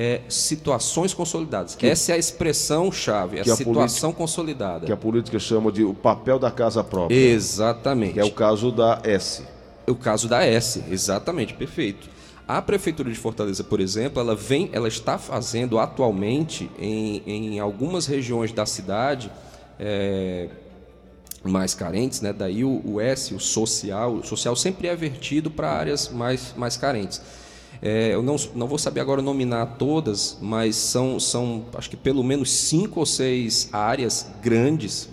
é, 0.00 0.22
situações 0.30 1.12
consolidadas. 1.12 1.74
Que, 1.74 1.86
Essa 1.86 2.12
é 2.12 2.14
a 2.14 2.18
expressão 2.18 2.90
chave, 2.90 3.36
é 3.36 3.42
a 3.42 3.54
situação 3.54 4.14
consolidada. 4.14 4.86
Que 4.86 4.92
a 4.92 4.96
política 4.96 5.38
chama 5.38 5.70
de 5.70 5.84
o 5.84 5.92
papel 5.92 6.38
da 6.38 6.50
casa 6.50 6.82
própria. 6.82 7.14
Exatamente. 7.14 8.14
Que 8.14 8.20
é 8.20 8.24
o 8.24 8.30
caso 8.30 8.72
da 8.72 8.98
S. 9.04 9.42
O 9.86 9.94
caso 9.94 10.26
da 10.26 10.42
S, 10.42 10.82
exatamente, 10.90 11.52
perfeito. 11.52 12.08
A 12.48 12.62
prefeitura 12.62 13.10
de 13.10 13.16
Fortaleza, 13.16 13.62
por 13.62 13.78
exemplo, 13.78 14.22
ela 14.22 14.34
vem, 14.34 14.70
ela 14.72 14.88
está 14.88 15.18
fazendo 15.18 15.78
atualmente 15.78 16.70
em, 16.78 17.22
em 17.26 17.60
algumas 17.60 18.06
regiões 18.06 18.52
da 18.52 18.64
cidade 18.64 19.30
é, 19.78 20.48
mais 21.44 21.74
carentes, 21.74 22.22
né? 22.22 22.32
Daí 22.32 22.64
o, 22.64 22.80
o 22.86 23.02
S, 23.02 23.34
o 23.34 23.38
social, 23.38 24.14
o 24.14 24.24
social 24.24 24.56
sempre 24.56 24.88
é 24.88 24.96
vertido 24.96 25.50
para 25.50 25.70
áreas 25.70 26.08
mais, 26.08 26.54
mais 26.56 26.78
carentes. 26.78 27.20
É, 27.82 28.12
eu 28.12 28.22
não, 28.22 28.36
não 28.54 28.66
vou 28.66 28.76
saber 28.76 29.00
agora 29.00 29.22
nominar 29.22 29.64
todas, 29.78 30.36
mas 30.40 30.76
são, 30.76 31.18
são 31.18 31.64
acho 31.74 31.88
que 31.88 31.96
pelo 31.96 32.22
menos 32.22 32.50
cinco 32.50 33.00
ou 33.00 33.06
seis 33.06 33.70
áreas 33.72 34.30
grandes, 34.42 35.08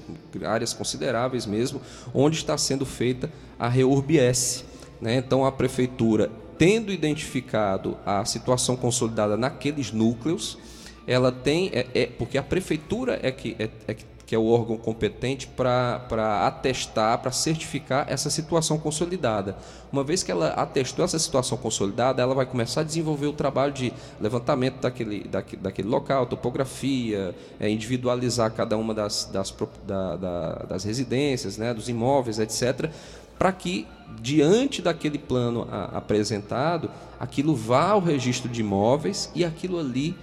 áreas 0.46 0.74
consideráveis 0.74 1.46
mesmo, 1.46 1.82
onde 2.14 2.38
está 2.38 2.58
sendo 2.58 2.86
feita 2.86 3.32
a 3.58 3.70
REURBS. 3.70 4.66
Né? 5.00 5.16
Então 5.16 5.46
a 5.46 5.52
prefeitura, 5.52 6.30
tendo 6.58 6.92
identificado 6.92 7.98
a 8.06 8.26
situação 8.26 8.76
consolidada 8.76 9.38
naqueles 9.38 9.92
núcleos, 9.94 10.58
ela 11.06 11.32
tem. 11.32 11.70
É, 11.74 11.88
é 11.94 12.06
porque 12.06 12.38
a 12.38 12.44
prefeitura 12.44 13.18
é 13.24 13.32
que, 13.32 13.56
é, 13.58 13.70
é 13.88 13.94
que 13.94 14.04
que 14.28 14.36
é 14.36 14.38
o 14.38 14.48
órgão 14.48 14.76
competente 14.76 15.48
para 15.48 16.46
atestar, 16.46 17.18
para 17.20 17.32
certificar 17.32 18.06
essa 18.10 18.30
situação 18.30 18.78
consolidada. 18.78 19.56
Uma 19.90 20.04
vez 20.04 20.22
que 20.22 20.30
ela 20.30 20.50
atestou 20.50 21.06
essa 21.06 21.18
situação 21.18 21.58
consolidada, 21.58 22.22
ela 22.22 22.36
vai 22.36 22.46
começar 22.46 22.82
a 22.82 22.84
desenvolver 22.84 23.28
o 23.28 23.32
trabalho 23.32 23.72
de 23.72 23.94
levantamento 24.20 24.82
daquele, 24.82 25.24
daquele, 25.24 25.62
daquele 25.62 25.88
local, 25.88 26.26
topografia, 26.26 27.34
é, 27.58 27.70
individualizar 27.70 28.52
cada 28.52 28.78
uma 28.78 28.94
das, 28.94 29.30
das, 29.32 29.56
da, 29.88 30.18
da, 30.18 30.54
das 30.68 30.84
residências, 30.84 31.58
né, 31.58 31.74
dos 31.74 31.88
imóveis, 31.88 32.38
etc., 32.38 32.92
para 33.38 33.52
que, 33.52 33.86
diante 34.22 34.82
daquele 34.82 35.18
plano 35.18 35.68
a, 35.72 35.98
apresentado, 35.98 36.90
aquilo 37.20 37.56
vá 37.56 37.90
ao 37.92 38.00
registro 38.00 38.50
de 38.50 38.62
imóveis 38.62 39.32
e 39.36 39.44
aquilo 39.44 39.80
ali, 39.80 40.16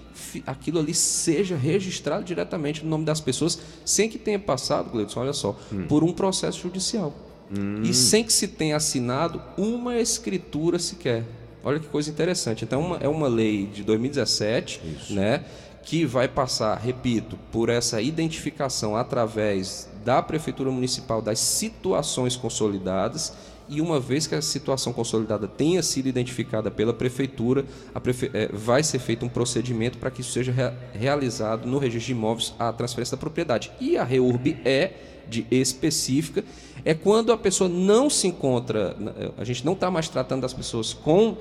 aquilo 0.46 0.78
ali 0.78 0.94
seja 0.94 1.56
registrado 1.56 2.24
diretamente 2.24 2.82
no 2.82 2.90
nome 2.90 3.04
das 3.04 3.20
pessoas, 3.20 3.58
sem 3.84 4.08
que 4.08 4.18
tenha 4.18 4.38
passado, 4.38 4.90
Gleudson, 4.90 5.20
olha 5.20 5.32
só, 5.32 5.56
hum. 5.72 5.86
por 5.86 6.02
um 6.02 6.12
processo 6.12 6.60
judicial. 6.60 7.14
Hum. 7.56 7.82
E 7.82 7.92
sem 7.92 8.24
que 8.24 8.32
se 8.32 8.48
tenha 8.48 8.76
assinado 8.76 9.40
uma 9.56 9.98
escritura 9.98 10.78
sequer. 10.78 11.24
Olha 11.62 11.78
que 11.78 11.86
coisa 11.86 12.10
interessante. 12.10 12.64
Então, 12.64 12.80
uma, 12.80 12.96
é 12.98 13.08
uma 13.08 13.28
lei 13.28 13.66
de 13.66 13.82
2017, 13.82 14.80
Isso. 14.84 15.14
né? 15.14 15.44
que 15.84 16.04
vai 16.04 16.26
passar, 16.26 16.76
repito, 16.78 17.38
por 17.52 17.68
essa 17.68 18.00
identificação 18.00 18.96
através 18.96 19.88
da 20.04 20.22
Prefeitura 20.22 20.70
Municipal 20.70 21.22
das 21.22 21.38
situações 21.38 22.36
consolidadas 22.36 23.32
e 23.68 23.80
uma 23.80 23.98
vez 23.98 24.26
que 24.26 24.34
a 24.34 24.42
situação 24.42 24.92
consolidada 24.92 25.48
tenha 25.48 25.82
sido 25.82 26.06
identificada 26.06 26.70
pela 26.70 26.92
prefeitura, 26.92 27.64
prefe... 28.02 28.30
é, 28.34 28.48
vai 28.52 28.82
ser 28.82 28.98
feito 28.98 29.24
um 29.24 29.28
procedimento 29.28 29.96
para 29.96 30.10
que 30.10 30.20
isso 30.20 30.32
seja 30.32 30.52
re... 30.52 30.70
realizado 30.92 31.66
no 31.66 31.78
registro 31.78 32.06
de 32.06 32.12
imóveis 32.12 32.54
a 32.58 32.72
transferência 32.72 33.16
da 33.16 33.20
propriedade. 33.20 33.72
E 33.80 33.96
a 33.96 34.04
REURB 34.04 34.58
é 34.64 34.92
de 35.26 35.46
específica, 35.50 36.44
é 36.84 36.92
quando 36.92 37.32
a 37.32 37.38
pessoa 37.38 37.68
não 37.68 38.10
se 38.10 38.26
encontra, 38.26 38.94
a 39.38 39.44
gente 39.44 39.64
não 39.64 39.72
está 39.72 39.90
mais 39.90 40.06
tratando 40.10 40.42
das 40.42 40.52
pessoas 40.52 40.92
com 40.92 41.34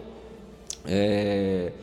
é, 0.86 1.74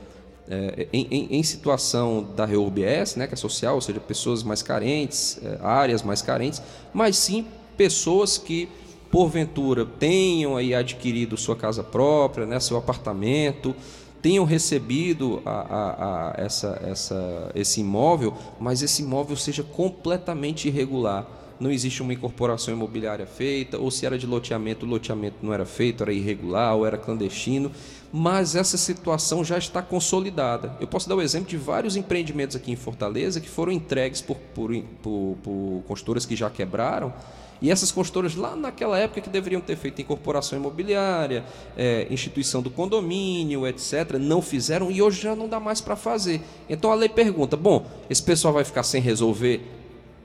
é, 0.50 0.88
em, 0.92 1.07
em, 1.11 1.28
em, 1.38 1.42
situação 1.45 2.26
da 2.35 2.45
REURBS, 2.45 3.14
né, 3.14 3.28
que 3.28 3.35
é 3.35 3.37
social, 3.37 3.76
ou 3.76 3.80
seja, 3.80 4.00
pessoas 4.00 4.42
mais 4.42 4.62
carentes, 4.62 5.38
é, 5.42 5.59
áreas 5.62 6.02
mais 6.02 6.23
carentes, 6.23 6.61
mas 6.92 7.16
sim 7.16 7.47
pessoas 7.76 8.37
que 8.37 8.69
porventura 9.12 9.87
tenham 9.87 10.57
aí 10.57 10.75
adquirido 10.75 11.37
sua 11.37 11.54
casa 11.54 11.85
própria, 11.85 12.47
né, 12.47 12.59
seu 12.59 12.76
apartamento, 12.76 13.75
tenham 14.21 14.45
recebido 14.45 15.40
a, 15.47 15.50
a, 15.50 16.30
a 16.30 16.35
essa, 16.37 16.80
essa, 16.85 17.50
esse 17.54 17.80
imóvel, 17.80 18.35
mas 18.59 18.83
esse 18.83 19.02
imóvel 19.02 19.37
seja 19.37 19.62
completamente 19.62 20.66
irregular. 20.66 21.39
Não 21.61 21.71
existe 21.71 22.00
uma 22.00 22.14
incorporação 22.14 22.73
imobiliária 22.73 23.26
feita, 23.26 23.76
ou 23.76 23.90
se 23.90 24.07
era 24.07 24.19
de 24.19 24.26
loteamento, 24.26 24.87
o 24.87 24.88
loteamento 24.88 25.37
não 25.43 25.52
era 25.52 25.67
feito, 25.67 26.02
era 26.02 26.11
irregular 26.11 26.75
ou 26.75 26.87
era 26.87 26.97
clandestino, 26.97 27.71
mas 28.11 28.57
essa 28.57 28.79
situação 28.79 29.45
já 29.45 29.59
está 29.59 29.83
consolidada. 29.83 30.75
Eu 30.81 30.87
posso 30.87 31.07
dar 31.07 31.17
o 31.17 31.21
exemplo 31.21 31.50
de 31.50 31.59
vários 31.59 31.97
empreendimentos 31.97 32.57
aqui 32.57 32.73
em 32.73 32.76
Fortaleza 32.76 33.40
que 33.40 33.49
foram 33.49 33.71
entregues 33.71 34.23
por, 34.23 34.38
por, 34.55 34.75
por, 35.02 35.37
por 35.43 35.83
construtoras 35.87 36.25
que 36.25 36.35
já 36.35 36.49
quebraram 36.49 37.12
E 37.61 37.71
essas 37.71 37.93
construtoras, 37.93 38.35
lá 38.35 38.57
naquela 38.57 38.99
época, 38.99 39.21
que 39.21 39.29
deveriam 39.29 39.61
ter 39.61 39.76
feito 39.76 40.00
incorporação 40.00 40.59
imobiliária, 40.59 41.45
é, 41.76 42.07
instituição 42.11 42.62
do 42.62 42.71
condomínio, 42.71 43.67
etc., 43.67 44.12
não 44.19 44.40
fizeram 44.40 44.90
e 44.90 45.02
hoje 45.02 45.21
já 45.21 45.37
não 45.37 45.47
dá 45.47 45.61
mais 45.61 45.79
para 45.81 45.95
fazer. 45.95 46.40
Então 46.71 46.90
a 46.90 46.95
lei 46.95 47.11
pergunta: 47.11 47.57
bom, 47.57 47.87
esse 48.09 48.23
pessoal 48.23 48.55
vai 48.55 48.64
ficar 48.64 48.83
sem 48.83 49.02
resolver 49.02 49.61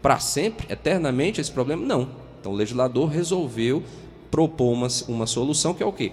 para 0.06 0.20
sempre, 0.20 0.72
eternamente, 0.72 1.42
esse 1.42 1.52
problema? 1.52 1.84
Não. 1.84 2.08
Então 2.40 2.52
o 2.52 2.56
legislador 2.56 3.10
resolveu 3.10 3.82
propor 4.30 4.72
uma, 4.72 4.88
uma 5.08 5.26
solução 5.26 5.74
que 5.74 5.82
é 5.82 5.86
o 5.86 5.92
quê? 5.92 6.12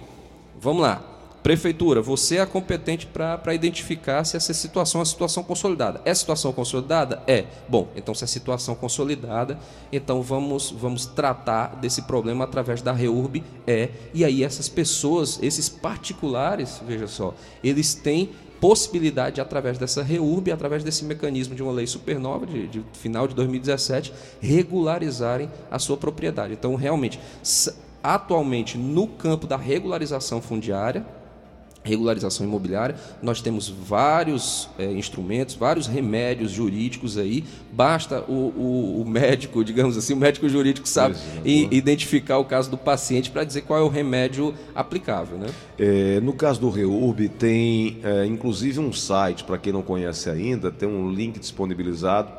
Vamos 0.59 0.81
lá. 0.81 1.03
Prefeitura, 1.43 2.01
você 2.01 2.37
é 2.37 2.45
competente 2.47 3.05
para 3.05 3.53
identificar 3.53 4.23
se 4.23 4.35
essa 4.35 4.51
situação 4.51 4.99
é 4.99 5.05
situação 5.05 5.43
consolidada. 5.43 6.01
É 6.05 6.11
situação 6.11 6.51
consolidada? 6.51 7.21
É. 7.27 7.45
Bom, 7.69 7.87
então 7.95 8.15
se 8.15 8.23
é 8.23 8.27
situação 8.27 8.73
consolidada, 8.73 9.59
então 9.91 10.23
vamos, 10.23 10.71
vamos 10.71 11.05
tratar 11.05 11.75
desse 11.75 12.01
problema 12.01 12.45
através 12.45 12.81
da 12.81 12.93
REURB? 12.93 13.43
É. 13.67 13.89
E 14.11 14.25
aí 14.25 14.43
essas 14.43 14.67
pessoas, 14.67 15.37
esses 15.39 15.69
particulares, 15.69 16.81
veja 16.87 17.05
só, 17.05 17.35
eles 17.63 17.93
têm 17.93 18.31
possibilidade, 18.63 19.41
através 19.41 19.77
dessa 19.77 20.01
REURB, 20.01 20.49
através 20.49 20.85
desse 20.85 21.03
mecanismo 21.03 21.53
de 21.53 21.61
uma 21.61 21.73
lei 21.73 21.85
supernova 21.85 22.45
de, 22.45 22.65
de 22.67 22.81
final 22.93 23.27
de 23.27 23.35
2017, 23.35 24.13
regularizarem 24.39 25.51
a 25.69 25.77
sua 25.77 25.97
propriedade. 25.97 26.53
Então, 26.53 26.73
realmente, 26.75 27.19
atualmente, 28.01 28.77
no 28.77 29.05
campo 29.05 29.45
da 29.47 29.57
regularização 29.57 30.41
fundiária, 30.41 31.05
regularização 31.83 32.45
imobiliária. 32.45 32.95
Nós 33.21 33.41
temos 33.41 33.67
vários 33.67 34.69
é, 34.77 34.85
instrumentos, 34.91 35.55
vários 35.55 35.85
remédios 35.87 36.51
jurídicos 36.51 37.17
aí. 37.17 37.43
Basta 37.71 38.23
o, 38.27 38.31
o, 38.31 39.01
o, 39.01 39.05
médico, 39.05 39.63
digamos 39.65 39.97
assim, 39.97 40.13
o 40.13 40.17
médico 40.17 40.47
jurídico 40.47 40.87
sabe 40.87 41.15
identificar 41.43 42.37
o 42.37 42.45
caso 42.45 42.69
do 42.69 42.77
paciente 42.77 43.29
para 43.29 43.43
dizer 43.43 43.61
qual 43.61 43.79
é 43.79 43.83
o 43.83 43.89
remédio 43.89 44.53
aplicável. 44.73 45.37
Né? 45.37 45.47
É, 45.77 46.19
no 46.21 46.33
caso 46.33 46.61
do 46.61 46.69
REURB, 46.69 47.29
tem 47.29 47.99
é, 48.03 48.25
inclusive 48.25 48.79
um 48.79 48.93
site, 48.93 49.43
para 49.43 49.57
quem 49.57 49.73
não 49.73 49.81
conhece 49.81 50.29
ainda, 50.29 50.71
tem 50.71 50.87
um 50.87 51.11
link 51.11 51.39
disponibilizado 51.39 52.31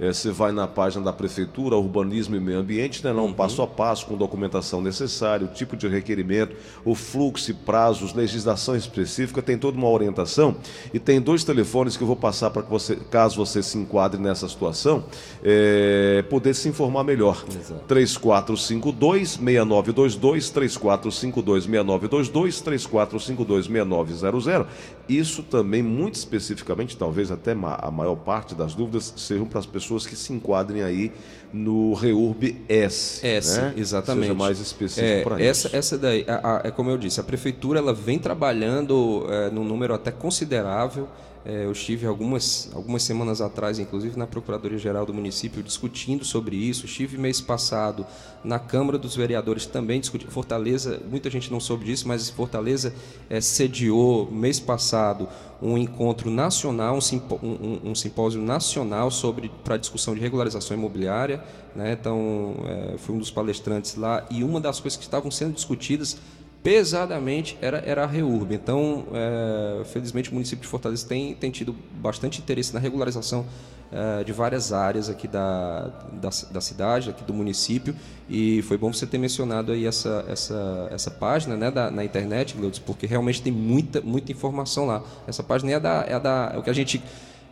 é, 0.00 0.12
você 0.12 0.30
vai 0.30 0.52
na 0.52 0.66
página 0.66 1.04
da 1.04 1.12
Prefeitura, 1.12 1.76
Urbanismo 1.76 2.34
e 2.34 2.40
Meio 2.40 2.58
Ambiente, 2.58 3.04
né, 3.04 3.12
um 3.12 3.20
uhum. 3.20 3.32
passo 3.32 3.62
a 3.62 3.66
passo 3.66 4.06
com 4.06 4.16
documentação 4.16 4.80
necessária, 4.80 5.46
o 5.46 5.50
tipo 5.50 5.76
de 5.76 5.86
requerimento, 5.86 6.56
o 6.84 6.94
fluxo, 6.94 7.54
prazos, 7.54 8.14
legislação 8.14 8.74
específica, 8.74 9.42
tem 9.42 9.58
toda 9.58 9.76
uma 9.76 9.88
orientação 9.88 10.56
e 10.92 10.98
tem 10.98 11.20
dois 11.20 11.44
telefones 11.44 11.96
que 11.96 12.02
eu 12.02 12.06
vou 12.06 12.16
passar 12.16 12.50
para 12.50 12.62
que 12.62 12.70
você, 12.70 12.96
caso 12.96 13.36
você 13.36 13.62
se 13.62 13.78
enquadre 13.78 14.20
nessa 14.20 14.48
situação, 14.48 15.04
é, 15.44 16.24
poder 16.30 16.54
se 16.54 16.68
informar 16.68 17.04
melhor. 17.04 17.44
Exato. 17.48 17.94
3452-6922, 17.94 20.52
3452-6922, 20.52 22.62
3452-6900. 22.62 24.66
Isso 25.08 25.42
também, 25.42 25.82
muito 25.82 26.14
especificamente, 26.14 26.96
talvez 26.96 27.30
até 27.30 27.52
a 27.52 27.90
maior 27.90 28.16
parte 28.16 28.54
das 28.54 28.74
dúvidas 28.74 29.12
sejam 29.16 29.46
para 29.46 29.58
as 29.58 29.66
pessoas 29.66 29.81
pessoas 29.82 30.06
que 30.06 30.16
se 30.16 30.32
enquadrem 30.32 30.82
aí 30.82 31.12
no 31.52 31.92
REURB 31.92 32.56
S. 32.68 33.26
S, 33.26 33.60
né? 33.60 33.74
exatamente. 33.76 34.24
Seja 34.24 34.34
mais 34.34 34.58
específico 34.58 35.06
é, 35.06 35.22
para 35.22 35.42
essa, 35.42 35.68
isso. 35.68 35.76
Essa 35.76 35.98
daí, 35.98 36.24
é 36.64 36.70
como 36.70 36.90
eu 36.90 36.96
disse, 36.96 37.20
a 37.20 37.22
prefeitura 37.22 37.78
ela 37.78 37.92
vem 37.92 38.18
trabalhando 38.18 39.26
é, 39.28 39.50
num 39.50 39.64
número 39.64 39.92
até 39.92 40.10
considerável 40.10 41.08
é, 41.44 41.64
eu 41.64 41.72
estive 41.72 42.06
algumas, 42.06 42.70
algumas 42.72 43.02
semanas 43.02 43.40
atrás, 43.40 43.78
inclusive 43.78 44.16
na 44.16 44.26
Procuradoria-Geral 44.26 45.04
do 45.04 45.12
município, 45.12 45.60
discutindo 45.62 46.24
sobre 46.24 46.54
isso. 46.54 46.86
Estive 46.86 47.18
mês 47.18 47.40
passado 47.40 48.06
na 48.44 48.60
Câmara 48.60 48.96
dos 48.96 49.16
Vereadores 49.16 49.66
também 49.66 50.00
discutindo. 50.00 50.30
Fortaleza, 50.30 51.00
muita 51.10 51.28
gente 51.28 51.50
não 51.50 51.58
soube 51.58 51.86
disso, 51.86 52.06
mas 52.06 52.30
Fortaleza 52.30 52.94
é, 53.28 53.40
sediou 53.40 54.30
mês 54.30 54.60
passado 54.60 55.28
um 55.60 55.76
encontro 55.76 56.30
nacional, 56.30 56.96
um, 56.96 57.00
simpó 57.00 57.38
um, 57.42 57.90
um 57.90 57.94
simpósio 57.94 58.40
nacional 58.40 59.10
sobre 59.10 59.50
para 59.64 59.76
discussão 59.76 60.14
de 60.14 60.20
regularização 60.20 60.76
imobiliária. 60.76 61.42
Né? 61.74 61.92
Então, 61.92 62.54
é, 62.66 62.98
fui 62.98 63.16
um 63.16 63.18
dos 63.18 63.30
palestrantes 63.30 63.96
lá 63.96 64.24
e 64.30 64.44
uma 64.44 64.60
das 64.60 64.78
coisas 64.78 64.96
que 64.96 65.04
estavam 65.04 65.30
sendo 65.30 65.54
discutidas 65.54 66.18
pesadamente 66.62 67.58
era, 67.60 67.78
era 67.84 68.04
a 68.04 68.06
REURB. 68.06 68.54
Então, 68.54 69.04
é, 69.12 69.84
felizmente, 69.84 70.30
o 70.30 70.34
município 70.34 70.62
de 70.62 70.68
Fortaleza 70.68 71.06
tem, 71.06 71.34
tem 71.34 71.50
tido 71.50 71.74
bastante 72.00 72.40
interesse 72.40 72.72
na 72.72 72.78
regularização 72.80 73.44
é, 73.90 74.24
de 74.24 74.32
várias 74.32 74.72
áreas 74.72 75.10
aqui 75.10 75.28
da, 75.28 75.90
da, 76.12 76.30
da, 76.50 76.60
cidade, 76.60 77.10
aqui 77.10 77.24
do 77.24 77.34
município. 77.34 77.94
E 78.28 78.62
foi 78.62 78.78
bom 78.78 78.92
você 78.92 79.06
ter 79.06 79.18
mencionado 79.18 79.72
aí 79.72 79.86
essa, 79.86 80.24
essa, 80.28 80.88
essa 80.90 81.10
página 81.10 81.56
né, 81.56 81.70
da, 81.70 81.90
na 81.90 82.04
internet, 82.04 82.56
Gleudson, 82.56 82.82
porque 82.86 83.06
realmente 83.06 83.42
tem 83.42 83.52
muita, 83.52 84.00
muita 84.00 84.32
informação 84.32 84.86
lá. 84.86 85.02
Essa 85.26 85.42
página 85.42 85.72
é, 85.72 85.80
da, 85.80 86.04
é, 86.08 86.18
da, 86.18 86.52
é 86.54 86.58
o 86.58 86.62
que 86.62 86.70
a 86.70 86.74
gente 86.74 87.02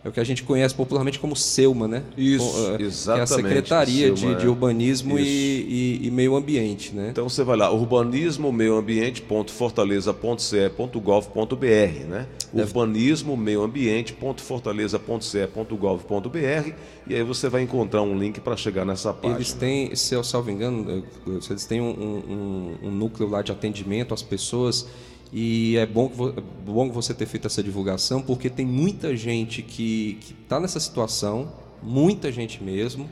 é 0.02 0.08
o 0.08 0.12
que 0.12 0.20
a 0.20 0.24
gente 0.24 0.42
conhece 0.42 0.74
popularmente 0.74 1.18
como 1.18 1.36
SEUMA, 1.36 1.86
né? 1.86 2.02
Isso, 2.16 2.74
exatamente. 2.78 3.04
Que 3.04 3.10
é 3.10 3.22
a 3.22 3.26
Secretaria 3.26 4.10
de, 4.10 4.34
de, 4.34 4.46
é. 4.46 4.48
Urbanismo 4.48 5.18
e, 5.18 5.22
e, 5.22 6.06
e, 6.06 6.10
Meio 6.10 6.34
Ambiente, 6.34 6.94
né? 6.94 7.08
Então 7.10 7.28
você 7.28 7.44
vai 7.44 7.56
lá, 7.56 7.70
urbanismo, 7.70 8.50
meio 8.50 8.76
ambiente, 8.76 9.20
ponto 9.20 9.52
fortaleza, 9.52 10.14
ponto 10.14 10.42
ce, 10.42 10.70
ponto 10.70 10.98
gov, 11.00 11.28
ponto 11.28 11.54
br, 11.54 11.66
né? 12.08 12.26
Deve... 12.50 12.66
Urbanismo, 12.68 13.36
meio 13.36 13.62
ambiente, 13.62 14.14
ponto 14.14 14.42
fortaleza, 14.42 14.98
ponto 14.98 15.24
ce, 15.24 15.46
ponto 15.46 15.76
gov, 15.76 16.02
ponto 16.04 16.30
br, 16.30 16.72
e 17.06 17.14
aí 17.14 17.22
você 17.22 17.50
vai 17.50 17.62
encontrar 17.62 18.00
um 18.00 18.18
link 18.18 18.40
para 18.40 18.56
chegar 18.56 18.86
nessa 18.86 19.12
página. 19.12 19.36
Eles 19.36 19.52
têm, 19.52 19.94
se 19.94 20.14
eu 20.14 20.24
salvo 20.24 20.50
engano, 20.50 21.04
eles 21.26 21.66
têm 21.66 21.82
um, 21.82 21.90
um, 21.90 22.88
um 22.88 22.90
núcleo 22.90 23.28
lá 23.28 23.42
de 23.42 23.52
atendimento 23.52 24.14
às 24.14 24.22
pessoas 24.22 24.86
e 25.32 25.76
é 25.76 25.86
bom, 25.86 26.10
é 26.36 26.40
bom 26.66 26.90
você 26.90 27.14
ter 27.14 27.26
feito 27.26 27.46
essa 27.46 27.62
divulgação, 27.62 28.20
porque 28.20 28.50
tem 28.50 28.66
muita 28.66 29.16
gente 29.16 29.62
que 29.62 30.18
está 30.42 30.58
nessa 30.58 30.80
situação, 30.80 31.52
muita 31.82 32.32
gente 32.32 32.62
mesmo, 32.62 33.08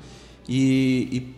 e, 0.49 1.33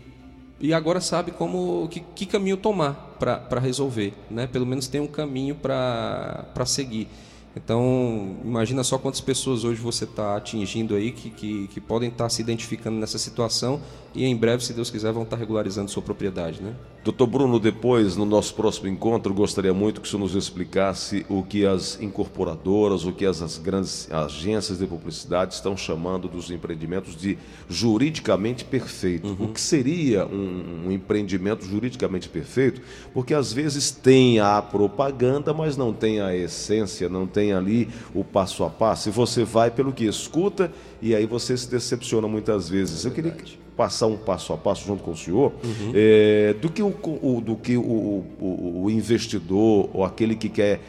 e, 0.61 0.69
e 0.69 0.75
agora 0.75 1.01
sabe 1.01 1.33
como 1.33 1.87
que, 1.88 2.01
que 2.01 2.25
caminho 2.25 2.57
tomar 2.57 3.16
para 3.19 3.61
resolver. 3.61 4.14
Né? 4.31 4.47
Pelo 4.47 4.64
menos 4.64 4.88
tem 4.88 5.01
um 5.01 5.07
caminho 5.07 5.55
para 5.55 6.64
seguir. 6.64 7.09
Então, 7.56 8.36
imagina 8.44 8.84
só 8.84 8.96
quantas 8.96 9.20
pessoas 9.20 9.64
hoje 9.64 9.80
você 9.80 10.04
está 10.04 10.36
atingindo 10.36 10.94
aí 10.94 11.10
que, 11.10 11.30
que, 11.30 11.68
que 11.68 11.80
podem 11.80 12.08
estar 12.08 12.24
tá 12.24 12.30
se 12.30 12.40
identificando 12.40 12.96
nessa 12.96 13.18
situação 13.18 13.80
e 14.14 14.24
em 14.24 14.36
breve, 14.36 14.64
se 14.64 14.72
Deus 14.72 14.90
quiser, 14.90 15.12
vão 15.12 15.22
estar 15.22 15.36
regularizando 15.36 15.90
sua 15.90 16.02
propriedade, 16.02 16.60
né? 16.60 16.74
Doutor 17.02 17.26
Bruno, 17.26 17.58
depois, 17.58 18.14
no 18.14 18.26
nosso 18.26 18.54
próximo 18.54 18.88
encontro, 18.88 19.32
gostaria 19.32 19.72
muito 19.72 20.02
que 20.02 20.06
o 20.06 20.10
senhor 20.10 20.22
nos 20.22 20.34
explicasse 20.34 21.24
o 21.30 21.42
que 21.42 21.64
as 21.64 21.98
incorporadoras, 22.00 23.06
o 23.06 23.12
que 23.12 23.24
as, 23.24 23.40
as 23.40 23.56
grandes 23.56 24.10
agências 24.12 24.78
de 24.78 24.86
publicidade 24.86 25.54
estão 25.54 25.76
chamando 25.76 26.28
dos 26.28 26.50
empreendimentos 26.50 27.16
de 27.16 27.38
juridicamente 27.68 28.64
perfeito. 28.64 29.28
Uhum. 29.28 29.46
O 29.46 29.48
que 29.48 29.60
seria 29.60 30.26
um, 30.26 30.88
um 30.88 30.92
empreendimento 30.92 31.64
juridicamente 31.64 32.28
perfeito? 32.28 32.82
Porque 33.14 33.32
às 33.32 33.50
vezes 33.50 33.90
tem 33.90 34.40
a 34.40 34.60
propaganda, 34.60 35.54
mas 35.54 35.76
não 35.78 35.94
tem 35.94 36.20
a 36.20 36.36
essência, 36.36 37.08
não 37.08 37.26
tem 37.26 37.39
ali 37.53 37.88
o 38.14 38.22
passo 38.22 38.64
a 38.64 38.70
passo. 38.70 39.09
E 39.09 39.12
você 39.12 39.44
vai 39.44 39.70
pelo 39.70 39.92
que 39.92 40.05
escuta 40.05 40.70
e 41.00 41.14
aí 41.14 41.26
você 41.26 41.57
se 41.57 41.70
decepciona 41.70 42.29
muitas 42.29 42.68
vezes. 42.68 43.05
É 43.05 43.09
Eu 43.09 43.12
queria 43.12 43.35
passar 43.76 44.07
um 44.07 44.16
passo 44.16 44.53
a 44.53 44.59
passo 44.59 44.87
junto 44.87 45.03
com 45.03 45.12
o 45.12 45.16
senhor 45.16 45.53
uhum. 45.64 45.92
é, 45.94 46.55
do 46.61 46.68
que, 46.68 46.83
o, 46.83 46.94
o 47.22 47.40
do 47.40 47.57
que 47.57 47.76
o, 47.76 47.81
o, 47.81 48.83
o 48.85 48.90
investidor 48.90 49.88
ou 49.94 50.05
aquele 50.05 50.37
que 50.37 50.50
quer 50.50 50.81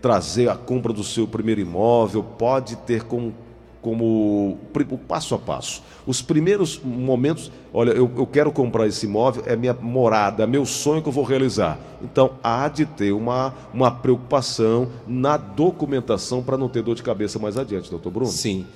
trazer 0.00 0.48
a 0.48 0.56
compra 0.56 0.92
do 0.92 1.04
seu 1.04 1.26
primeiro 1.26 1.60
imóvel 1.60 2.22
pode 2.22 2.76
ter 2.76 3.02
como 3.02 3.34
como 3.82 4.58
o 4.74 4.98
passo 4.98 5.34
a 5.34 5.38
passo. 5.38 5.82
Os 6.06 6.20
primeiros 6.20 6.80
momentos, 6.82 7.50
olha, 7.72 7.92
eu, 7.92 8.10
eu, 8.16 8.26
quero 8.26 8.52
comprar 8.52 8.86
esse 8.86 9.06
imóvel, 9.06 9.42
é 9.46 9.56
minha 9.56 9.74
morada, 9.74 10.42
é 10.42 10.46
meu 10.46 10.66
sonho 10.66 11.02
que 11.02 11.08
eu 11.08 11.12
vou 11.12 11.24
realizar. 11.24 11.78
Então, 12.02 12.32
há 12.42 12.68
de 12.68 12.84
ter 12.84 13.12
uma, 13.12 13.54
uma 13.72 13.90
preocupação 13.90 14.88
na 15.06 15.36
documentação 15.36 16.42
para 16.42 16.56
não 16.56 16.68
ter 16.68 16.82
dor 16.82 16.94
de 16.94 17.02
cabeça 17.02 17.38
mais 17.38 17.56
adiante, 17.56 17.90
doutor 17.90 18.10
Bruno? 18.10 18.30
Sim. 18.30 18.66